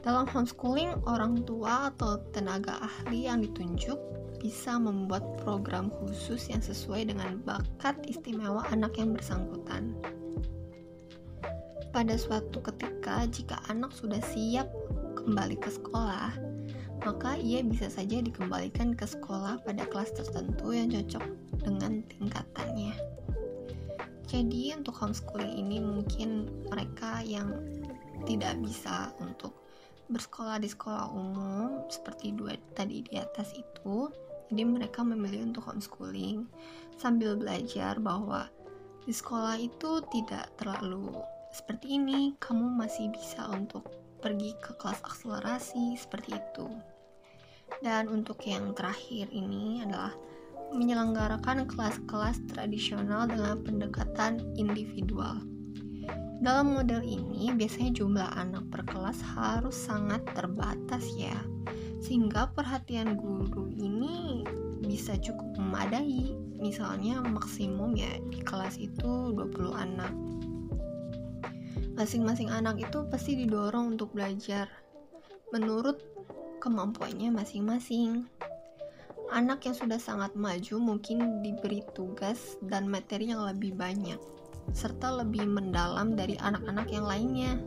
Dalam 0.01 0.25
homeschooling, 0.25 1.05
orang 1.05 1.45
tua 1.45 1.93
atau 1.93 2.17
tenaga 2.33 2.81
ahli 2.81 3.29
yang 3.29 3.45
ditunjuk 3.45 4.01
bisa 4.43 4.75
membuat 4.75 5.23
program 5.41 5.89
khusus 6.03 6.51
yang 6.51 6.59
sesuai 6.59 7.15
dengan 7.15 7.39
bakat 7.47 7.95
istimewa 8.11 8.67
anak 8.75 8.99
yang 8.99 9.15
bersangkutan. 9.15 9.95
Pada 11.95 12.19
suatu 12.19 12.59
ketika, 12.59 13.23
jika 13.31 13.63
anak 13.71 13.95
sudah 13.95 14.19
siap 14.19 14.67
kembali 15.15 15.55
ke 15.63 15.71
sekolah, 15.71 16.35
maka 17.07 17.39
ia 17.39 17.63
bisa 17.63 17.87
saja 17.87 18.19
dikembalikan 18.19 18.99
ke 18.99 19.07
sekolah 19.07 19.63
pada 19.63 19.87
kelas 19.87 20.11
tertentu 20.15 20.75
yang 20.75 20.91
cocok 20.91 21.25
dengan 21.63 22.03
tingkatannya. 22.11 22.95
Jadi 24.27 24.73
untuk 24.73 24.97
homeschooling 24.97 25.61
ini 25.61 25.79
mungkin 25.79 26.49
mereka 26.73 27.21
yang 27.23 27.53
tidak 28.25 28.57
bisa 28.65 29.13
untuk 29.21 29.53
bersekolah 30.09 30.57
di 30.63 30.69
sekolah 30.73 31.13
umum 31.13 31.85
seperti 31.93 32.33
dua 32.33 32.57
tadi 32.73 33.05
di 33.05 33.21
atas 33.21 33.53
itu 33.53 34.09
jadi 34.52 34.68
mereka 34.68 35.00
memilih 35.00 35.49
untuk 35.49 35.64
homeschooling 35.64 36.44
sambil 37.00 37.40
belajar 37.40 37.97
bahwa 37.97 38.52
di 39.09 39.11
sekolah 39.16 39.56
itu 39.56 40.04
tidak 40.12 40.52
terlalu 40.61 41.09
seperti 41.56 41.97
ini. 41.97 42.37
Kamu 42.37 42.76
masih 42.76 43.09
bisa 43.16 43.49
untuk 43.49 43.88
pergi 44.21 44.52
ke 44.61 44.76
kelas 44.76 45.00
akselerasi 45.02 45.97
seperti 45.97 46.37
itu. 46.37 46.68
Dan 47.80 48.12
untuk 48.12 48.44
yang 48.44 48.76
terakhir 48.76 49.32
ini 49.32 49.80
adalah 49.82 50.12
menyelenggarakan 50.76 51.64
kelas-kelas 51.64 52.44
tradisional 52.52 53.25
dengan 53.25 53.56
pendekatan 53.64 54.52
individual. 54.61 55.40
Dalam 56.42 56.75
model 56.75 57.00
ini, 57.06 57.54
biasanya 57.54 58.02
jumlah 58.02 58.28
anak 58.37 58.68
per 58.68 58.82
kelas 58.85 59.18
harus 59.23 59.78
sangat 59.78 60.26
terbatas 60.35 61.06
ya, 61.14 61.38
sehingga 62.02 62.50
perhatian 62.50 63.14
guru 63.14 63.71
ini 63.71 64.42
bisa 64.82 65.14
cukup 65.23 65.54
memadai. 65.54 66.35
Misalnya 66.59 67.23
maksimum 67.23 67.94
ya 67.94 68.18
di 68.30 68.42
kelas 68.42 68.78
itu 68.78 69.35
20 69.35 69.71
anak. 69.73 70.12
Masing-masing 71.94 72.50
anak 72.50 72.82
itu 72.82 73.06
pasti 73.06 73.38
didorong 73.38 73.94
untuk 73.94 74.11
belajar 74.11 74.66
menurut 75.54 76.02
kemampuannya 76.59 77.30
masing-masing. 77.30 78.26
Anak 79.30 79.64
yang 79.64 79.76
sudah 79.78 79.97
sangat 79.97 80.35
maju 80.35 80.76
mungkin 80.76 81.40
diberi 81.40 81.80
tugas 81.97 82.59
dan 82.66 82.90
materi 82.90 83.32
yang 83.32 83.47
lebih 83.49 83.73
banyak 83.78 84.21
serta 84.71 85.11
lebih 85.18 85.42
mendalam 85.50 86.14
dari 86.14 86.38
anak-anak 86.38 86.87
yang 86.94 87.02
lainnya. 87.02 87.59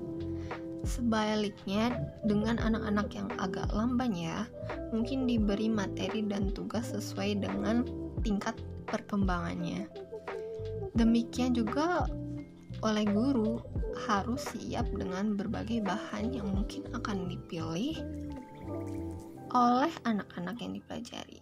Sebaliknya, 0.85 1.97
dengan 2.29 2.61
anak-anak 2.61 3.09
yang 3.17 3.29
agak 3.41 3.65
lamban 3.73 4.13
ya, 4.13 4.45
mungkin 4.93 5.25
diberi 5.25 5.65
materi 5.65 6.21
dan 6.21 6.53
tugas 6.53 6.93
sesuai 6.93 7.41
dengan 7.41 7.81
tingkat 8.21 8.53
perkembangannya. 8.85 9.89
Demikian 10.93 11.57
juga 11.57 12.05
oleh 12.85 13.01
guru 13.09 13.57
harus 14.05 14.45
siap 14.53 14.85
dengan 14.93 15.33
berbagai 15.33 15.81
bahan 15.81 16.37
yang 16.37 16.53
mungkin 16.53 16.85
akan 16.93 17.33
dipilih 17.33 17.97
oleh 19.57 19.93
anak-anak 20.05 20.55
yang 20.61 20.77
dipelajari. 20.77 21.41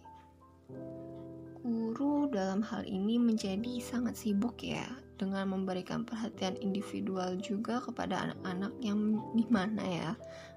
Guru 1.60 2.32
dalam 2.32 2.64
hal 2.64 2.88
ini 2.88 3.20
menjadi 3.20 3.80
sangat 3.84 4.16
sibuk 4.16 4.56
ya 4.64 5.03
dengan 5.14 5.46
memberikan 5.54 6.02
perhatian 6.02 6.58
individual 6.58 7.38
juga 7.38 7.78
kepada 7.78 8.30
anak-anak 8.30 8.72
yang 8.82 8.98
di 9.34 9.46
mana 9.46 9.82
ya 9.84 10.10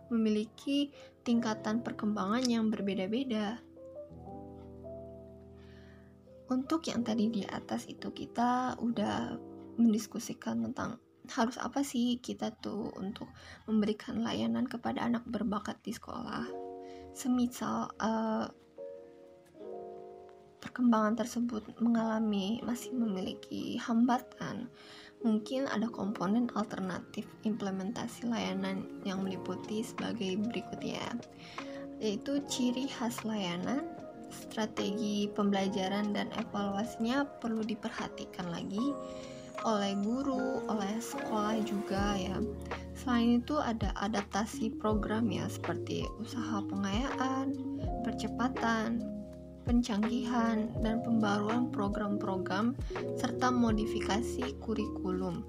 memiliki 0.10 0.90
tingkatan 1.22 1.84
perkembangan 1.84 2.44
yang 2.48 2.72
berbeda-beda. 2.72 3.60
Untuk 6.48 6.88
yang 6.88 7.04
tadi 7.04 7.28
di 7.28 7.44
atas 7.44 7.92
itu 7.92 8.16
kita 8.16 8.80
udah 8.80 9.36
mendiskusikan 9.76 10.64
tentang 10.64 10.96
harus 11.28 11.60
apa 11.60 11.84
sih 11.84 12.24
kita 12.24 12.56
tuh 12.64 12.88
untuk 12.96 13.28
memberikan 13.68 14.24
layanan 14.24 14.64
kepada 14.64 15.04
anak 15.04 15.28
berbakat 15.28 15.76
di 15.84 15.92
sekolah. 15.92 16.48
Semisal 17.12 17.92
uh, 18.00 18.48
perkembangan 20.62 21.20
tersebut 21.20 21.64
mengalami 21.82 22.62
masih 22.66 22.94
memiliki 22.94 23.78
hambatan, 23.78 24.70
mungkin 25.26 25.66
ada 25.70 25.90
komponen 25.90 26.50
alternatif 26.54 27.26
implementasi 27.46 28.30
layanan 28.30 28.86
yang 29.06 29.26
meliputi 29.26 29.82
sebagai 29.82 30.38
berikut 30.50 30.82
ya, 30.82 31.08
yaitu 31.98 32.42
ciri 32.46 32.86
khas 32.90 33.26
layanan, 33.26 33.86
strategi 34.30 35.32
pembelajaran 35.32 36.14
dan 36.14 36.30
evaluasinya 36.38 37.26
perlu 37.40 37.64
diperhatikan 37.64 38.52
lagi 38.52 38.94
oleh 39.66 39.98
guru, 40.06 40.62
oleh 40.70 41.02
sekolah 41.02 41.58
juga 41.66 42.14
ya. 42.14 42.38
Selain 42.94 43.42
itu 43.42 43.58
ada 43.58 43.90
adaptasi 43.98 44.78
program 44.78 45.34
ya 45.34 45.50
seperti 45.50 46.06
usaha 46.22 46.62
pengayaan, 46.70 47.58
percepatan, 48.06 49.17
pencanggihan, 49.68 50.72
dan 50.80 51.04
pembaruan 51.04 51.68
program-program 51.68 52.72
serta 53.20 53.52
modifikasi 53.52 54.56
kurikulum. 54.64 55.44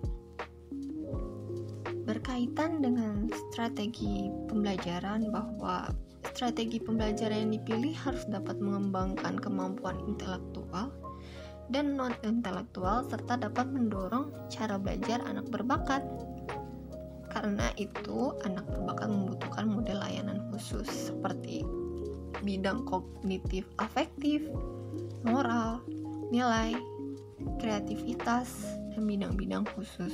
Berkaitan 2.02 2.82
dengan 2.82 3.30
strategi 3.30 4.26
pembelajaran 4.50 5.30
bahwa 5.30 5.94
strategi 6.34 6.82
pembelajaran 6.82 7.46
yang 7.46 7.52
dipilih 7.62 7.94
harus 7.94 8.26
dapat 8.26 8.58
mengembangkan 8.58 9.38
kemampuan 9.38 10.02
intelektual 10.10 10.90
dan 11.70 11.94
non-intelektual 11.94 13.06
serta 13.06 13.38
dapat 13.38 13.70
mendorong 13.70 14.34
cara 14.50 14.80
belajar 14.80 15.22
anak 15.30 15.46
berbakat. 15.52 16.02
Karena 17.28 17.68
itu, 17.76 18.32
anak 18.48 18.64
berbakat 18.66 19.12
membutuhkan 19.12 19.68
model 19.68 20.00
layanan 20.00 20.40
khusus 20.48 20.88
seperti 21.12 21.60
bidang 22.42 22.84
kognitif 22.86 23.66
afektif, 23.78 24.46
moral, 25.26 25.82
nilai, 26.28 26.76
kreativitas, 27.58 28.50
dan 28.94 29.02
bidang-bidang 29.06 29.64
khusus. 29.74 30.12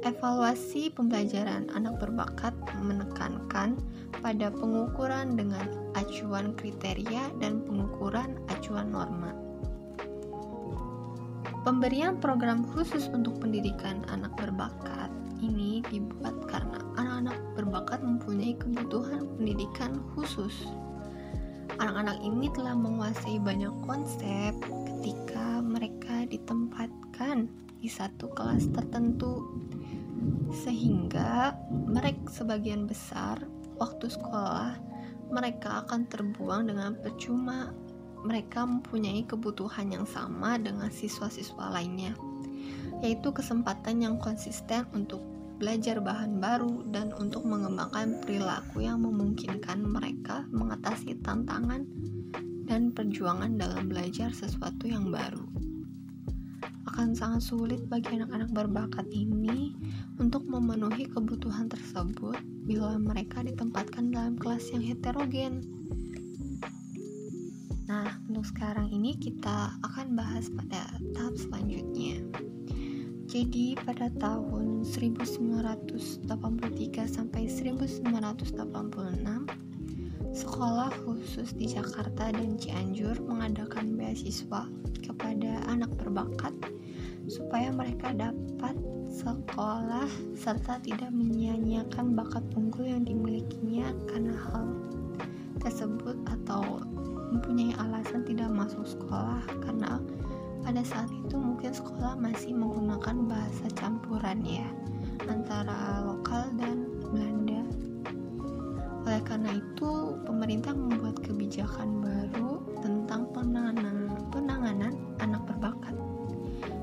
Evaluasi 0.00 0.88
pembelajaran 0.96 1.68
anak 1.76 2.00
berbakat 2.00 2.56
menekankan 2.80 3.76
pada 4.24 4.48
pengukuran 4.48 5.36
dengan 5.36 5.68
acuan 5.92 6.56
kriteria 6.56 7.28
dan 7.36 7.60
pengukuran 7.68 8.40
acuan 8.48 8.88
norma. 8.88 9.36
Pemberian 11.60 12.16
program 12.16 12.64
khusus 12.72 13.12
untuk 13.12 13.44
pendidikan 13.44 14.00
anak 14.08 14.32
berbakat 14.40 15.12
ini 15.44 15.84
dibuat 15.92 16.48
karena 16.48 16.79
anak-anak 17.20 17.52
berbakat 17.52 18.00
mempunyai 18.00 18.56
kebutuhan 18.56 19.28
pendidikan 19.36 20.00
khusus. 20.16 20.72
Anak-anak 21.76 22.16
ini 22.24 22.48
telah 22.56 22.72
menguasai 22.72 23.36
banyak 23.44 23.76
konsep 23.84 24.56
ketika 24.88 25.60
mereka 25.60 26.24
ditempatkan 26.32 27.44
di 27.76 27.92
satu 27.92 28.32
kelas 28.32 28.72
tertentu 28.72 29.44
sehingga 30.64 31.52
mereka 31.68 32.24
sebagian 32.32 32.88
besar 32.88 33.44
waktu 33.76 34.08
sekolah 34.08 34.80
mereka 35.28 35.84
akan 35.84 36.08
terbuang 36.08 36.72
dengan 36.72 36.96
percuma 37.04 37.76
mereka 38.24 38.64
mempunyai 38.64 39.28
kebutuhan 39.28 39.92
yang 39.92 40.08
sama 40.08 40.56
dengan 40.56 40.88
siswa-siswa 40.88 41.68
lainnya 41.68 42.16
yaitu 43.04 43.28
kesempatan 43.28 44.00
yang 44.00 44.16
konsisten 44.16 44.88
untuk 44.96 45.20
belajar 45.60 46.00
bahan 46.00 46.40
baru, 46.40 46.88
dan 46.88 47.12
untuk 47.20 47.44
mengembangkan 47.44 48.24
perilaku 48.24 48.80
yang 48.80 49.04
memungkinkan 49.04 49.84
mereka 49.84 50.48
mengatasi 50.48 51.20
tantangan 51.20 51.84
dan 52.64 52.88
perjuangan 52.96 53.60
dalam 53.60 53.92
belajar 53.92 54.32
sesuatu 54.32 54.88
yang 54.88 55.12
baru. 55.12 55.44
Akan 56.88 57.12
sangat 57.12 57.44
sulit 57.44 57.84
bagi 57.92 58.16
anak-anak 58.16 58.50
berbakat 58.56 59.06
ini 59.12 59.76
untuk 60.16 60.48
memenuhi 60.48 61.04
kebutuhan 61.06 61.68
tersebut 61.68 62.40
bila 62.64 62.96
mereka 62.96 63.44
ditempatkan 63.44 64.08
dalam 64.08 64.40
kelas 64.40 64.72
yang 64.72 64.80
heterogen. 64.80 65.60
Nah, 67.90 68.06
untuk 68.30 68.46
sekarang 68.46 68.86
ini 68.94 69.18
kita 69.18 69.74
akan 69.82 70.14
bahas 70.14 70.46
pada 70.46 70.94
tahap 71.10 71.34
selanjutnya. 71.34 72.22
Jadi 73.30 73.78
pada 73.78 74.10
tahun 74.18 74.82
1983 74.82 76.26
sampai 77.06 77.46
1986 77.46 78.02
sekolah 80.34 80.90
khusus 81.06 81.54
di 81.54 81.70
Jakarta 81.70 82.34
dan 82.34 82.58
Cianjur 82.58 83.22
mengadakan 83.22 83.94
beasiswa 83.94 84.66
kepada 84.98 85.62
anak 85.70 85.94
berbakat 85.94 86.50
supaya 87.30 87.70
mereka 87.70 88.10
dapat 88.18 88.74
sekolah 89.14 90.10
serta 90.34 90.82
tidak 90.82 91.14
menyia-nyiakan 91.14 92.18
bakat 92.18 92.42
unggul 92.58 92.82
yang 92.82 93.06
dimilikinya 93.06 93.94
karena 94.10 94.34
hal 94.34 94.74
tersebut 95.62 96.18
atau 96.26 96.82
mempunyai 97.30 97.78
alasan 97.78 98.26
tidak 98.26 98.50
masuk 98.50 98.82
sekolah 98.82 99.46
karena 99.62 100.02
pada 100.60 100.84
saat 100.84 101.10
itu 101.12 101.36
mungkin 101.36 101.72
sekolah 101.72 102.16
masih 102.20 102.54
menggunakan 102.54 103.16
bahasa 103.26 103.66
campuran 103.76 104.44
ya 104.44 104.68
antara 105.28 106.04
lokal 106.04 106.48
dan 106.56 106.88
Belanda 107.00 107.64
oleh 109.10 109.24
karena 109.24 109.56
itu, 109.56 110.20
pemerintah 110.28 110.76
membuat 110.76 111.16
kebijakan 111.24 112.04
baru 112.04 112.60
tentang 112.84 113.32
penanganan, 113.32 114.12
penanganan 114.28 114.92
anak 115.24 115.40
berbakat. 115.48 115.96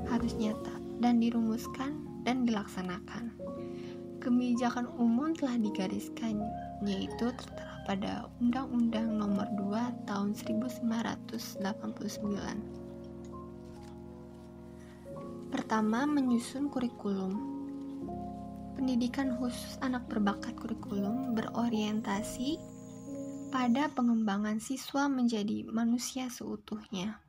Harus 0.10 0.34
nyata 0.36 0.76
dan 0.98 1.22
dirumuskan 1.22 2.02
dan 2.26 2.44
dilaksanakan. 2.44 3.32
Kebijakan 4.18 4.90
umum 4.98 5.32
telah 5.38 5.62
digariskan, 5.62 6.42
yaitu 6.84 7.32
tertera 7.32 7.86
pada 7.86 8.26
Undang-Undang 8.42 9.14
Nomor 9.14 9.48
2 9.56 10.10
Tahun 10.10 10.34
1989. 10.36 12.87
Pertama, 15.68 16.08
menyusun 16.08 16.72
kurikulum. 16.72 17.36
Pendidikan 18.80 19.36
khusus 19.36 19.76
anak 19.84 20.08
berbakat 20.08 20.56
kurikulum 20.56 21.36
berorientasi 21.36 22.56
pada 23.52 23.92
pengembangan 23.92 24.64
siswa 24.64 25.12
menjadi 25.12 25.68
manusia 25.68 26.32
seutuhnya. 26.32 27.20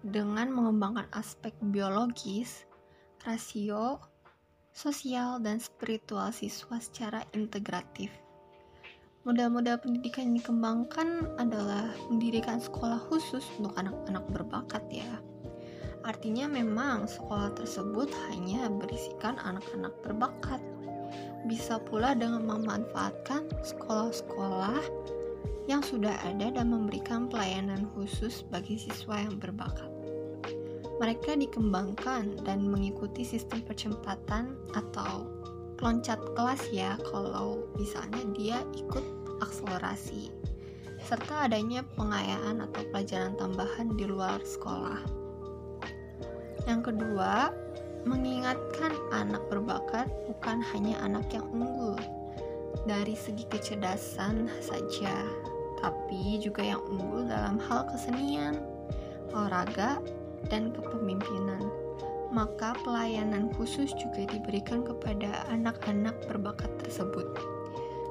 Dengan 0.00 0.48
mengembangkan 0.48 1.04
aspek 1.12 1.52
biologis, 1.60 2.64
rasio, 3.20 4.00
sosial, 4.72 5.44
dan 5.44 5.60
spiritual 5.60 6.32
siswa 6.32 6.80
secara 6.80 7.20
integratif. 7.36 8.08
Modal-modal 9.28 9.76
pendidikan 9.76 10.32
yang 10.32 10.40
dikembangkan 10.40 11.36
adalah 11.36 11.92
mendirikan 12.08 12.64
sekolah 12.64 12.96
khusus 13.12 13.44
untuk 13.60 13.76
anak-anak 13.76 14.24
berbakat 14.32 14.80
ya. 14.88 15.20
Artinya 16.04 16.46
memang 16.46 17.08
sekolah 17.08 17.56
tersebut 17.56 18.12
hanya 18.28 18.68
berisikan 18.68 19.40
anak-anak 19.40 19.92
berbakat. 20.04 20.60
Bisa 21.48 21.80
pula 21.80 22.12
dengan 22.12 22.44
memanfaatkan 22.44 23.48
sekolah-sekolah 23.64 24.80
yang 25.64 25.80
sudah 25.80 26.12
ada 26.28 26.52
dan 26.52 26.68
memberikan 26.68 27.28
pelayanan 27.28 27.88
khusus 27.96 28.44
bagi 28.52 28.76
siswa 28.76 29.16
yang 29.24 29.40
berbakat 29.40 29.94
mereka 31.02 31.34
dikembangkan 31.34 32.38
dan 32.46 32.70
mengikuti 32.70 33.26
sistem 33.26 33.62
percepatan 33.66 34.54
atau 34.78 35.26
loncat 35.82 36.16
kelas 36.38 36.62
ya 36.70 36.94
kalau 37.10 37.66
misalnya 37.74 38.22
dia 38.32 38.58
ikut 38.78 39.02
akselerasi 39.42 40.30
serta 41.04 41.50
adanya 41.50 41.84
pengayaan 41.98 42.64
atau 42.64 42.80
pelajaran 42.88 43.36
tambahan 43.36 43.92
di 43.92 44.08
luar 44.08 44.40
sekolah. 44.40 45.23
Yang 46.64 46.92
kedua, 46.92 47.52
mengingatkan 48.04 48.92
anak 49.12 49.40
berbakat 49.48 50.08
bukan 50.28 50.60
hanya 50.72 51.00
anak 51.00 51.24
yang 51.32 51.44
unggul 51.52 51.96
dari 52.84 53.16
segi 53.16 53.48
kecerdasan 53.48 54.48
saja, 54.60 55.24
tapi 55.80 56.36
juga 56.40 56.60
yang 56.60 56.80
unggul 56.84 57.24
dalam 57.24 57.56
hal 57.56 57.88
kesenian, 57.88 58.60
olahraga, 59.32 60.00
dan 60.52 60.72
kepemimpinan. 60.76 61.64
Maka 62.34 62.74
pelayanan 62.82 63.48
khusus 63.54 63.94
juga 63.94 64.26
diberikan 64.26 64.82
kepada 64.82 65.46
anak-anak 65.48 66.12
berbakat 66.26 66.68
tersebut. 66.82 67.24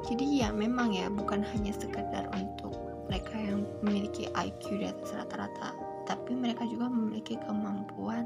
Jadi 0.09 0.41
ya 0.41 0.49
memang 0.49 0.95
ya 0.95 1.11
bukan 1.11 1.43
hanya 1.43 1.75
sekedar 1.75 2.31
untuk 2.33 2.75
mereka 3.11 3.35
yang 3.35 3.67
memiliki 3.83 4.31
IQ 4.31 4.79
di 4.79 4.87
atas 4.89 5.11
rata-rata, 5.11 5.75
tapi 6.07 6.33
mereka 6.33 6.63
juga 6.65 6.87
memiliki 6.87 7.35
kemampuan 7.45 8.25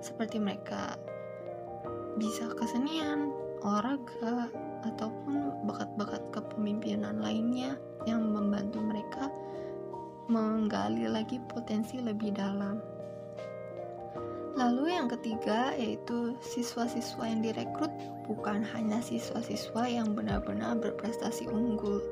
seperti 0.00 0.38
mereka 0.38 0.98
bisa 2.18 2.50
kesenian, 2.58 3.30
olahraga, 3.62 4.50
ataupun 4.86 5.66
bakat-bakat 5.66 6.22
kepemimpinan 6.30 7.18
lainnya 7.18 7.74
yang 8.06 8.30
membantu 8.30 8.78
mereka 8.78 9.30
menggali 10.30 11.08
lagi 11.08 11.42
potensi 11.50 11.98
lebih 11.98 12.36
dalam. 12.36 12.78
Lalu 14.58 14.90
yang 14.90 15.06
ketiga 15.06 15.70
yaitu 15.78 16.34
siswa-siswa 16.42 17.30
yang 17.30 17.40
direkrut 17.46 17.94
bukan 18.26 18.66
hanya 18.74 18.98
siswa-siswa 18.98 19.86
yang 19.86 20.18
benar-benar 20.18 20.74
berprestasi 20.82 21.46
unggul, 21.46 22.02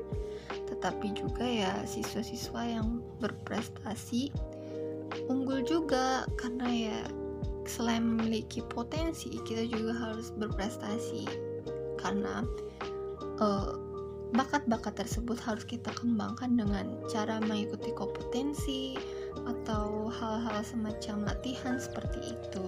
tetapi 0.71 1.11
juga 1.11 1.43
ya 1.43 1.75
siswa-siswa 1.83 2.61
yang 2.63 3.03
berprestasi 3.19 4.31
unggul 5.27 5.59
juga 5.67 6.23
karena 6.39 6.67
ya 6.71 6.99
selain 7.67 8.03
memiliki 8.03 8.63
potensi 8.65 9.37
kita 9.43 9.67
juga 9.67 9.93
harus 9.93 10.31
berprestasi 10.35 11.27
karena 11.99 12.47
uh, 13.43 13.75
bakat-bakat 14.35 15.07
tersebut 15.07 15.39
harus 15.39 15.63
kita 15.63 15.91
kembangkan 15.95 16.59
dengan 16.59 16.99
cara 17.07 17.39
mengikuti 17.39 17.95
kompetensi 17.95 18.99
atau 19.47 20.11
hal-hal 20.11 20.59
semacam 20.65 21.31
latihan 21.31 21.79
seperti 21.79 22.35
itu. 22.35 22.65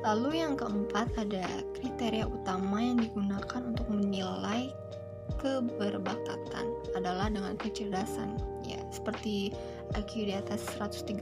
Lalu 0.00 0.40
yang 0.40 0.56
keempat 0.56 1.12
ada 1.20 1.44
kriteria 1.76 2.24
utama 2.24 2.80
yang 2.80 3.04
digunakan 3.04 3.60
untuk 3.60 3.84
menilai 3.92 4.72
keberbakatan 5.40 6.66
adalah 6.96 7.28
dengan 7.28 7.56
kecerdasan 7.60 8.36
seperti 8.90 9.54
IQ 9.96 10.30
di 10.30 10.34
atas 10.34 10.62
130 10.78 11.18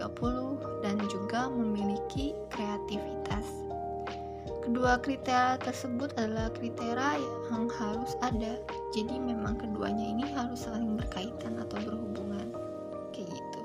dan 0.85 0.97
juga 1.09 1.49
memiliki 1.49 2.37
kreativitas. 2.53 3.47
Kedua 4.65 5.01
kriteria 5.01 5.57
tersebut 5.65 6.13
adalah 6.21 6.53
kriteria 6.53 7.17
yang 7.49 7.73
harus 7.73 8.13
ada. 8.21 8.61
Jadi 8.93 9.17
memang 9.17 9.57
keduanya 9.57 10.05
ini 10.05 10.25
harus 10.37 10.69
saling 10.69 10.97
berkaitan 11.01 11.57
atau 11.57 11.81
berhubungan. 11.81 12.53
Kayak 13.17 13.33
gitu 13.33 13.59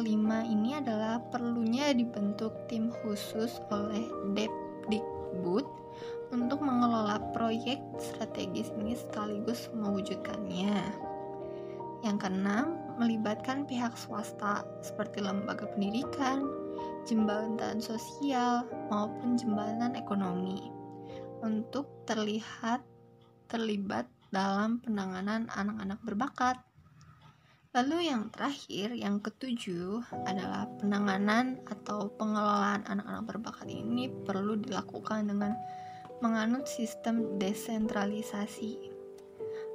kelima 0.00 0.46
ini 0.46 0.78
adalah 0.78 1.18
perlunya 1.28 1.90
dibentuk 1.92 2.54
tim 2.70 2.94
khusus 3.02 3.58
oleh 3.68 4.06
Depdikbud 4.32 5.66
untuk 6.30 6.62
mengelola 6.62 7.18
proyek 7.34 7.82
strategis 7.98 8.70
ini 8.78 8.94
sekaligus 8.94 9.66
mewujudkannya. 9.74 11.09
Yang 12.00 12.26
keenam, 12.26 12.80
melibatkan 12.96 13.68
pihak 13.68 13.92
swasta 13.96 14.64
seperti 14.80 15.20
lembaga 15.20 15.68
pendidikan, 15.72 16.48
jembatan 17.04 17.80
sosial, 17.80 18.64
maupun 18.88 19.36
jembatan 19.36 19.96
ekonomi 19.96 20.72
untuk 21.40 21.88
terlihat 22.04 22.84
terlibat 23.48 24.06
dalam 24.30 24.78
penanganan 24.78 25.50
anak-anak 25.50 26.00
berbakat. 26.06 26.56
Lalu 27.70 28.10
yang 28.10 28.30
terakhir, 28.34 28.94
yang 28.98 29.22
ketujuh 29.22 30.02
adalah 30.26 30.66
penanganan 30.82 31.62
atau 31.70 32.10
pengelolaan 32.18 32.82
anak-anak 32.86 33.24
berbakat 33.30 33.68
ini 33.70 34.10
perlu 34.26 34.58
dilakukan 34.58 35.30
dengan 35.30 35.54
menganut 36.18 36.66
sistem 36.66 37.38
desentralisasi. 37.38 38.89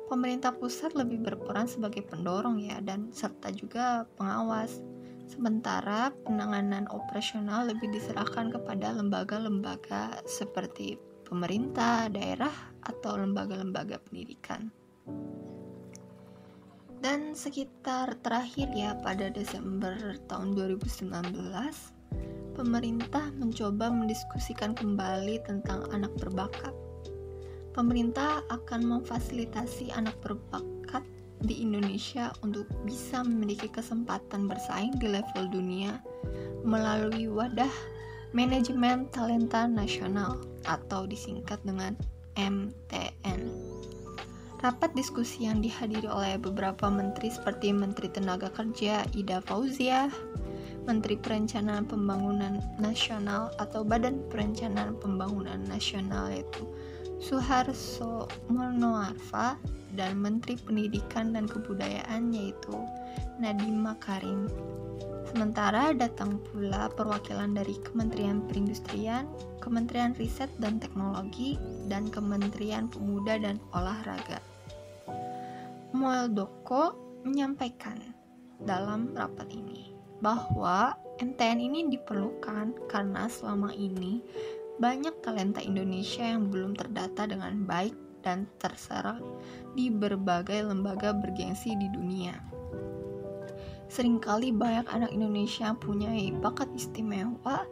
Pemerintah 0.05 0.53
pusat 0.53 0.93
lebih 0.93 1.25
berperan 1.25 1.65
sebagai 1.65 2.05
pendorong 2.05 2.61
ya 2.61 2.77
dan 2.81 3.09
serta 3.09 3.49
juga 3.49 4.05
pengawas. 4.21 4.85
Sementara 5.25 6.13
penanganan 6.21 6.85
operasional 6.93 7.65
lebih 7.65 7.89
diserahkan 7.89 8.53
kepada 8.53 8.93
lembaga-lembaga 8.93 10.21
seperti 10.29 11.01
pemerintah, 11.25 12.05
daerah, 12.13 12.53
atau 12.85 13.17
lembaga-lembaga 13.17 13.97
pendidikan. 14.05 14.69
Dan 17.01 17.33
sekitar 17.33 18.17
terakhir 18.21 18.69
ya 18.73 18.93
pada 19.01 19.33
Desember 19.33 19.97
tahun 20.29 20.53
2019, 20.53 21.09
pemerintah 22.53 23.33
mencoba 23.35 23.89
mendiskusikan 23.89 24.77
kembali 24.77 25.41
tentang 25.45 25.85
anak 25.89 26.13
berbakat. 26.21 26.73
Pemerintah 27.75 28.39
akan 28.47 28.87
memfasilitasi 28.87 29.91
anak 29.91 30.15
berbakat 30.23 31.03
di 31.43 31.59
Indonesia 31.59 32.31
untuk 32.39 32.63
bisa 32.87 33.19
memiliki 33.19 33.67
kesempatan 33.67 34.47
bersaing 34.47 34.95
di 34.95 35.11
level 35.11 35.51
dunia 35.51 35.99
melalui 36.63 37.27
wadah 37.27 37.69
manajemen 38.31 39.11
talenta 39.11 39.67
nasional 39.67 40.39
atau 40.63 41.03
disingkat 41.03 41.59
dengan 41.67 41.99
MTN. 42.39 43.43
Rapat 44.63 44.95
diskusi 44.95 45.43
yang 45.43 45.59
dihadiri 45.59 46.07
oleh 46.07 46.39
beberapa 46.39 46.87
menteri 46.87 47.27
seperti 47.27 47.75
Menteri 47.75 48.07
Tenaga 48.07 48.47
Kerja 48.55 49.03
Ida 49.11 49.43
Fauzia, 49.43 50.07
Menteri 50.87 51.19
Perencanaan 51.19 51.83
Pembangunan 51.83 52.63
Nasional 52.79 53.51
atau 53.59 53.83
Badan 53.83 54.23
Perencanaan 54.31 54.95
Pembangunan 54.95 55.59
Nasional 55.67 56.31
yaitu 56.31 56.63
Suharso 57.19 58.27
Monoarfa 58.51 59.55
dan 59.95 60.19
Menteri 60.19 60.59
Pendidikan 60.59 61.31
dan 61.31 61.47
Kebudayaan 61.47 62.35
yaitu 62.35 62.75
Nadiem 63.39 63.79
Makarim. 63.79 64.51
Sementara 65.31 65.91
datang 65.91 66.39
pula 66.47 66.87
perwakilan 66.95 67.55
dari 67.55 67.75
Kementerian 67.83 68.43
Perindustrian, 68.47 69.27
Kementerian 69.59 70.15
Riset 70.15 70.47
dan 70.63 70.79
Teknologi, 70.79 71.59
dan 71.91 72.07
Kementerian 72.07 72.87
Pemuda 72.87 73.39
dan 73.41 73.59
Olahraga. 73.75 74.39
Muldoko 75.91 76.95
menyampaikan 77.27 77.99
dalam 78.63 79.11
rapat 79.11 79.51
ini 79.51 79.91
bahwa 80.23 80.95
MTN 81.19 81.59
ini 81.59 81.79
diperlukan 81.91 82.75
karena 82.87 83.27
selama 83.27 83.71
ini 83.75 84.23
banyak 84.75 85.15
talenta 85.23 85.63
Indonesia 85.63 86.23
yang 86.23 86.51
belum 86.51 86.75
terdata 86.75 87.27
dengan 87.27 87.63
baik 87.63 87.95
dan 88.25 88.49
terserah 88.57 89.21
di 89.77 89.93
berbagai 89.93 90.65
lembaga 90.65 91.13
bergengsi 91.13 91.77
di 91.77 91.87
dunia. 91.93 92.33
Seringkali 93.85 94.49
banyak 94.49 94.89
anak 94.89 95.13
Indonesia 95.13 95.77
punya 95.77 96.09
bakat 96.41 96.67
istimewa, 96.73 97.63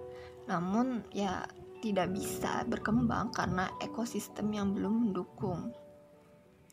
namun 0.45 1.01
ya 1.09 1.43
tidak 1.81 2.13
bisa 2.15 2.63
berkembang 2.69 3.33
karena 3.33 3.67
ekosistem 3.81 4.53
yang 4.53 4.71
belum 4.71 5.09
mendukung. 5.09 5.73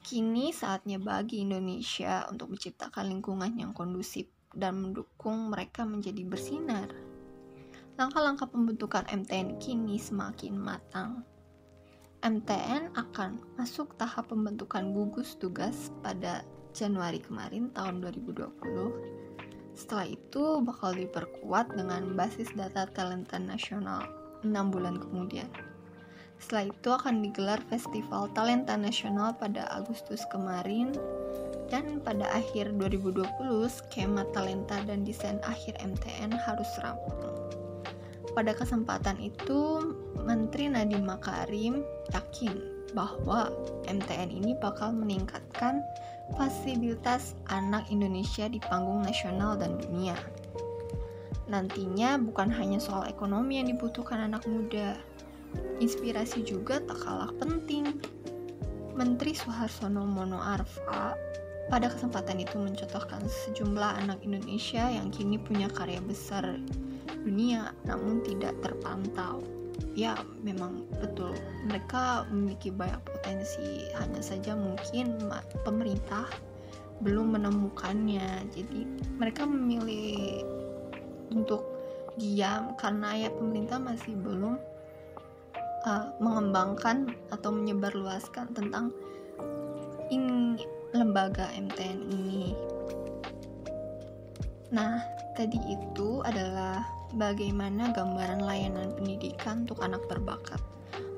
Kini 0.00 0.54
saatnya 0.54 1.02
bagi 1.02 1.42
Indonesia 1.42 2.24
untuk 2.30 2.54
menciptakan 2.54 3.10
lingkungan 3.10 3.52
yang 3.58 3.72
kondusif 3.74 4.30
dan 4.54 4.78
mendukung 4.78 5.50
mereka 5.50 5.82
menjadi 5.82 6.22
bersinar. 6.22 7.09
Langkah-langkah 8.00 8.48
pembentukan 8.48 9.04
MTN 9.12 9.60
kini 9.60 10.00
semakin 10.00 10.56
matang. 10.56 11.20
MTN 12.24 12.96
akan 12.96 13.60
masuk 13.60 13.92
tahap 14.00 14.32
pembentukan 14.32 14.96
gugus 14.96 15.36
tugas 15.36 15.92
pada 16.00 16.40
Januari 16.72 17.20
kemarin 17.20 17.68
tahun 17.76 18.00
2020. 18.00 19.76
Setelah 19.76 20.16
itu 20.16 20.64
bakal 20.64 20.96
diperkuat 20.96 21.76
dengan 21.76 22.16
basis 22.16 22.48
data 22.56 22.88
talenta 22.88 23.36
nasional 23.36 24.08
6 24.40 24.48
bulan 24.48 24.96
kemudian. 24.96 25.52
Setelah 26.40 26.72
itu 26.72 26.88
akan 26.96 27.20
digelar 27.20 27.60
Festival 27.68 28.32
Talenta 28.32 28.80
Nasional 28.80 29.36
pada 29.36 29.68
Agustus 29.76 30.24
kemarin 30.32 30.96
dan 31.68 32.00
pada 32.00 32.32
akhir 32.32 32.80
2020 32.80 33.28
skema 33.68 34.24
talenta 34.32 34.80
dan 34.88 35.04
desain 35.04 35.36
akhir 35.44 35.76
MTN 35.84 36.32
harus 36.32 36.72
rampung. 36.80 37.49
Pada 38.30 38.54
kesempatan 38.54 39.18
itu, 39.18 39.94
Menteri 40.22 40.70
Nadiem 40.70 41.02
Makarim 41.02 41.82
yakin 42.14 42.80
bahwa 42.94 43.50
MTN 43.86 44.30
ini 44.30 44.54
bakal 44.58 44.94
meningkatkan 44.94 45.82
fasilitas 46.38 47.34
anak 47.50 47.90
Indonesia 47.90 48.46
di 48.46 48.62
panggung 48.62 49.02
nasional 49.02 49.58
dan 49.58 49.78
dunia. 49.78 50.14
Nantinya 51.50 52.14
bukan 52.22 52.46
hanya 52.54 52.78
soal 52.78 53.10
ekonomi 53.10 53.58
yang 53.58 53.74
dibutuhkan 53.74 54.30
anak 54.30 54.46
muda, 54.46 54.94
inspirasi 55.82 56.46
juga 56.46 56.78
tak 56.78 57.02
kalah 57.02 57.34
penting. 57.42 57.98
Menteri 58.94 59.34
Suharsono 59.34 60.06
Mono 60.06 60.38
Arfa 60.38 61.18
pada 61.70 61.86
kesempatan 61.86 62.42
itu 62.42 62.58
mencontohkan 62.58 63.22
sejumlah 63.26 64.02
anak 64.02 64.22
Indonesia 64.22 64.90
yang 64.90 65.10
kini 65.14 65.38
punya 65.38 65.70
karya 65.70 66.02
besar 66.02 66.58
dunia 67.22 67.74
namun 67.86 68.22
tidak 68.22 68.54
terpantau. 68.62 69.42
Ya 69.96 70.14
memang 70.44 70.86
betul. 71.02 71.34
Mereka 71.66 72.30
memiliki 72.30 72.70
banyak 72.70 73.00
potensi. 73.04 73.90
Hanya 73.96 74.22
saja 74.22 74.54
mungkin 74.54 75.18
pemerintah 75.66 76.28
belum 77.00 77.34
menemukannya. 77.36 78.44
Jadi 78.54 78.86
mereka 79.16 79.48
memilih 79.48 80.44
untuk 81.32 81.64
diam 82.18 82.76
karena 82.76 83.26
ya 83.26 83.30
pemerintah 83.32 83.78
masih 83.80 84.12
belum 84.18 84.60
uh, 85.86 86.06
mengembangkan 86.20 87.14
atau 87.32 87.50
menyebarluaskan 87.54 88.52
tentang 88.52 88.92
ini 90.10 90.60
lembaga 90.92 91.48
MTN 91.54 92.00
ini. 92.10 92.52
Nah 94.74 95.00
tadi 95.38 95.58
itu 95.70 96.20
adalah 96.26 96.82
bagaimana 97.18 97.90
gambaran 97.90 98.46
layanan 98.46 98.94
pendidikan 98.94 99.66
untuk 99.66 99.82
anak 99.82 100.02
berbakat, 100.06 100.62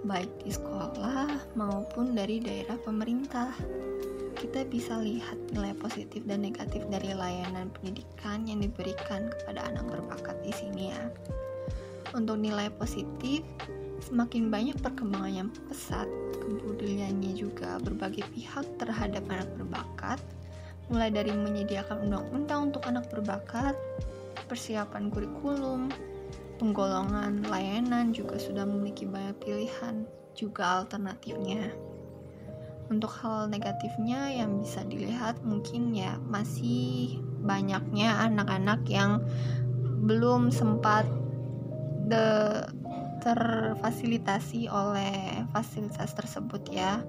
baik 0.08 0.30
di 0.40 0.52
sekolah 0.54 1.52
maupun 1.52 2.16
dari 2.16 2.40
daerah 2.40 2.80
pemerintah. 2.80 3.52
Kita 4.32 4.66
bisa 4.66 4.98
lihat 4.98 5.38
nilai 5.54 5.76
positif 5.76 6.24
dan 6.26 6.42
negatif 6.42 6.82
dari 6.88 7.14
layanan 7.14 7.70
pendidikan 7.76 8.48
yang 8.48 8.64
diberikan 8.64 9.30
kepada 9.30 9.68
anak 9.70 9.86
berbakat 9.86 10.34
di 10.42 10.50
sini 10.50 10.90
ya. 10.90 11.02
Untuk 12.16 12.40
nilai 12.40 12.72
positif, 12.74 13.44
semakin 14.02 14.50
banyak 14.50 14.76
perkembangan 14.82 15.46
yang 15.46 15.50
pesat, 15.70 16.10
kemudiannya 16.42 17.32
juga 17.38 17.78
berbagai 17.78 18.26
pihak 18.34 18.66
terhadap 18.82 19.22
anak 19.30 19.48
berbakat, 19.54 20.18
mulai 20.90 21.08
dari 21.14 21.30
menyediakan 21.30 22.10
undang-undang 22.10 22.74
untuk 22.74 22.82
anak 22.90 23.06
berbakat, 23.14 23.78
persiapan 24.52 25.08
kurikulum, 25.08 25.88
penggolongan 26.60 27.40
layanan 27.48 28.12
juga 28.12 28.36
sudah 28.36 28.68
memiliki 28.68 29.08
banyak 29.08 29.32
pilihan, 29.40 30.04
juga 30.36 30.84
alternatifnya. 30.84 31.72
Untuk 32.92 33.08
hal 33.24 33.48
negatifnya 33.48 34.28
yang 34.28 34.60
bisa 34.60 34.84
dilihat 34.84 35.40
mungkin 35.40 35.96
ya 35.96 36.20
masih 36.28 37.16
banyaknya 37.40 38.28
anak-anak 38.28 38.84
yang 38.92 39.24
belum 40.04 40.52
sempat 40.52 41.08
de 42.12 42.60
terfasilitasi 43.24 44.68
oleh 44.68 45.46
fasilitas 45.54 46.12
tersebut 46.12 46.60
ya 46.68 47.00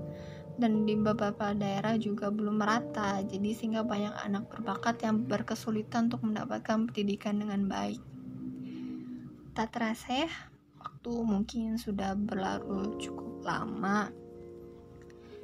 dan 0.58 0.86
di 0.86 0.94
beberapa 0.94 1.54
daerah 1.58 1.98
juga 1.98 2.30
belum 2.30 2.62
merata. 2.62 3.22
Jadi 3.26 3.58
sehingga 3.58 3.82
banyak 3.82 4.14
anak 4.14 4.50
berbakat 4.54 5.02
yang 5.02 5.26
berkesulitan 5.26 6.12
untuk 6.12 6.22
mendapatkan 6.26 6.90
pendidikan 6.90 7.42
dengan 7.42 7.66
baik. 7.66 8.02
Tak 9.54 9.70
terasa 9.74 10.26
ya 10.26 10.32
waktu 10.82 11.12
mungkin 11.26 11.78
sudah 11.78 12.18
berlalu 12.18 12.98
cukup 13.02 13.42
lama. 13.46 14.10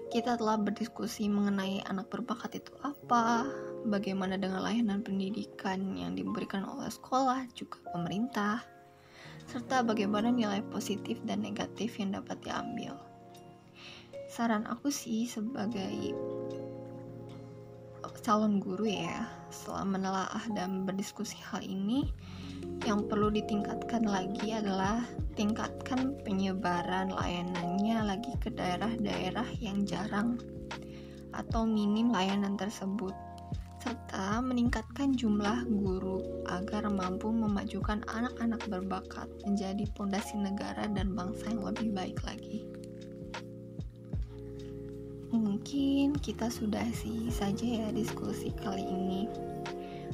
Kita 0.09 0.41
telah 0.41 0.57
berdiskusi 0.57 1.29
mengenai 1.29 1.85
anak 1.85 2.09
berbakat 2.09 2.57
itu 2.57 2.73
apa, 2.81 3.45
bagaimana 3.85 4.41
dengan 4.41 4.65
layanan 4.65 5.05
pendidikan 5.05 5.93
yang 5.93 6.17
diberikan 6.17 6.65
oleh 6.65 6.89
sekolah 6.89 7.45
juga 7.53 7.77
pemerintah, 7.93 8.65
serta 9.45 9.85
bagaimana 9.85 10.33
nilai 10.33 10.65
positif 10.73 11.21
dan 11.29 11.45
negatif 11.45 12.01
yang 12.01 12.17
dapat 12.17 12.41
diambil 12.41 13.08
saran 14.39 14.63
aku 14.71 14.87
sih 14.87 15.27
sebagai 15.27 16.15
calon 18.23 18.63
guru 18.63 18.87
ya 18.87 19.27
setelah 19.51 19.83
menelaah 19.83 20.43
dan 20.55 20.87
berdiskusi 20.87 21.35
hal 21.43 21.59
ini 21.59 22.07
yang 22.87 23.03
perlu 23.11 23.27
ditingkatkan 23.35 24.07
lagi 24.07 24.55
adalah 24.55 25.03
tingkatkan 25.35 26.15
penyebaran 26.23 27.11
layanannya 27.11 27.99
lagi 28.15 28.31
ke 28.39 28.47
daerah-daerah 28.55 29.59
yang 29.59 29.83
jarang 29.83 30.39
atau 31.35 31.67
minim 31.67 32.07
layanan 32.07 32.55
tersebut 32.55 33.11
serta 33.83 34.39
meningkatkan 34.39 35.19
jumlah 35.19 35.67
guru 35.67 36.23
agar 36.47 36.87
mampu 36.87 37.27
memajukan 37.27 38.07
anak-anak 38.07 38.63
berbakat 38.71 39.27
menjadi 39.43 39.83
pondasi 39.99 40.39
negara 40.39 40.87
dan 40.95 41.11
bangsa 41.11 41.51
yang 41.51 41.67
lebih 41.75 41.91
baik 41.91 42.23
lagi 42.23 42.78
mungkin 45.39 46.19
kita 46.19 46.51
sudah 46.51 46.83
sih 46.91 47.31
saja 47.31 47.63
ya 47.63 47.87
diskusi 47.95 48.51
kali 48.59 48.83
ini. 48.83 49.31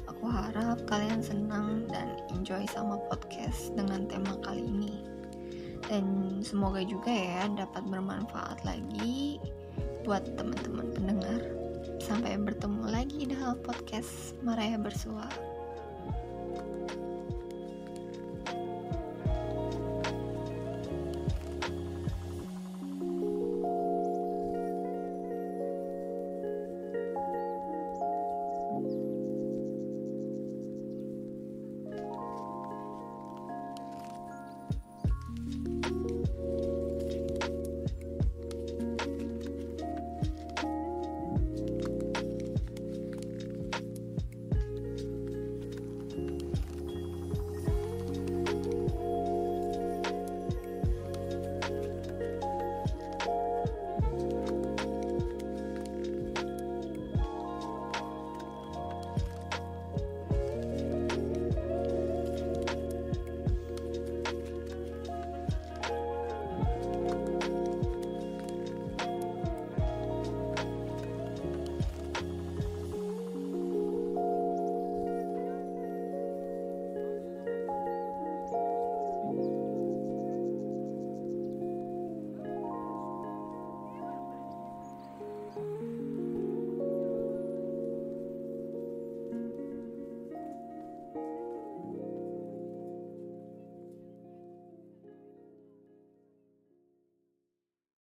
Aku 0.06 0.30
harap 0.30 0.86
kalian 0.86 1.26
senang 1.26 1.90
dan 1.90 2.22
enjoy 2.34 2.62
sama 2.70 3.02
podcast 3.10 3.74
dengan 3.74 4.06
tema 4.06 4.38
kali 4.46 4.62
ini. 4.62 4.94
Dan 5.86 6.40
semoga 6.42 6.82
juga 6.86 7.10
ya 7.10 7.50
dapat 7.50 7.86
bermanfaat 7.90 8.62
lagi 8.66 9.42
buat 10.06 10.26
teman-teman 10.38 10.94
pendengar. 10.94 11.42
Sampai 12.02 12.38
bertemu 12.38 12.86
lagi 12.90 13.26
dalam 13.26 13.58
podcast 13.66 14.38
Maraya 14.46 14.78
Bersua. 14.78 15.45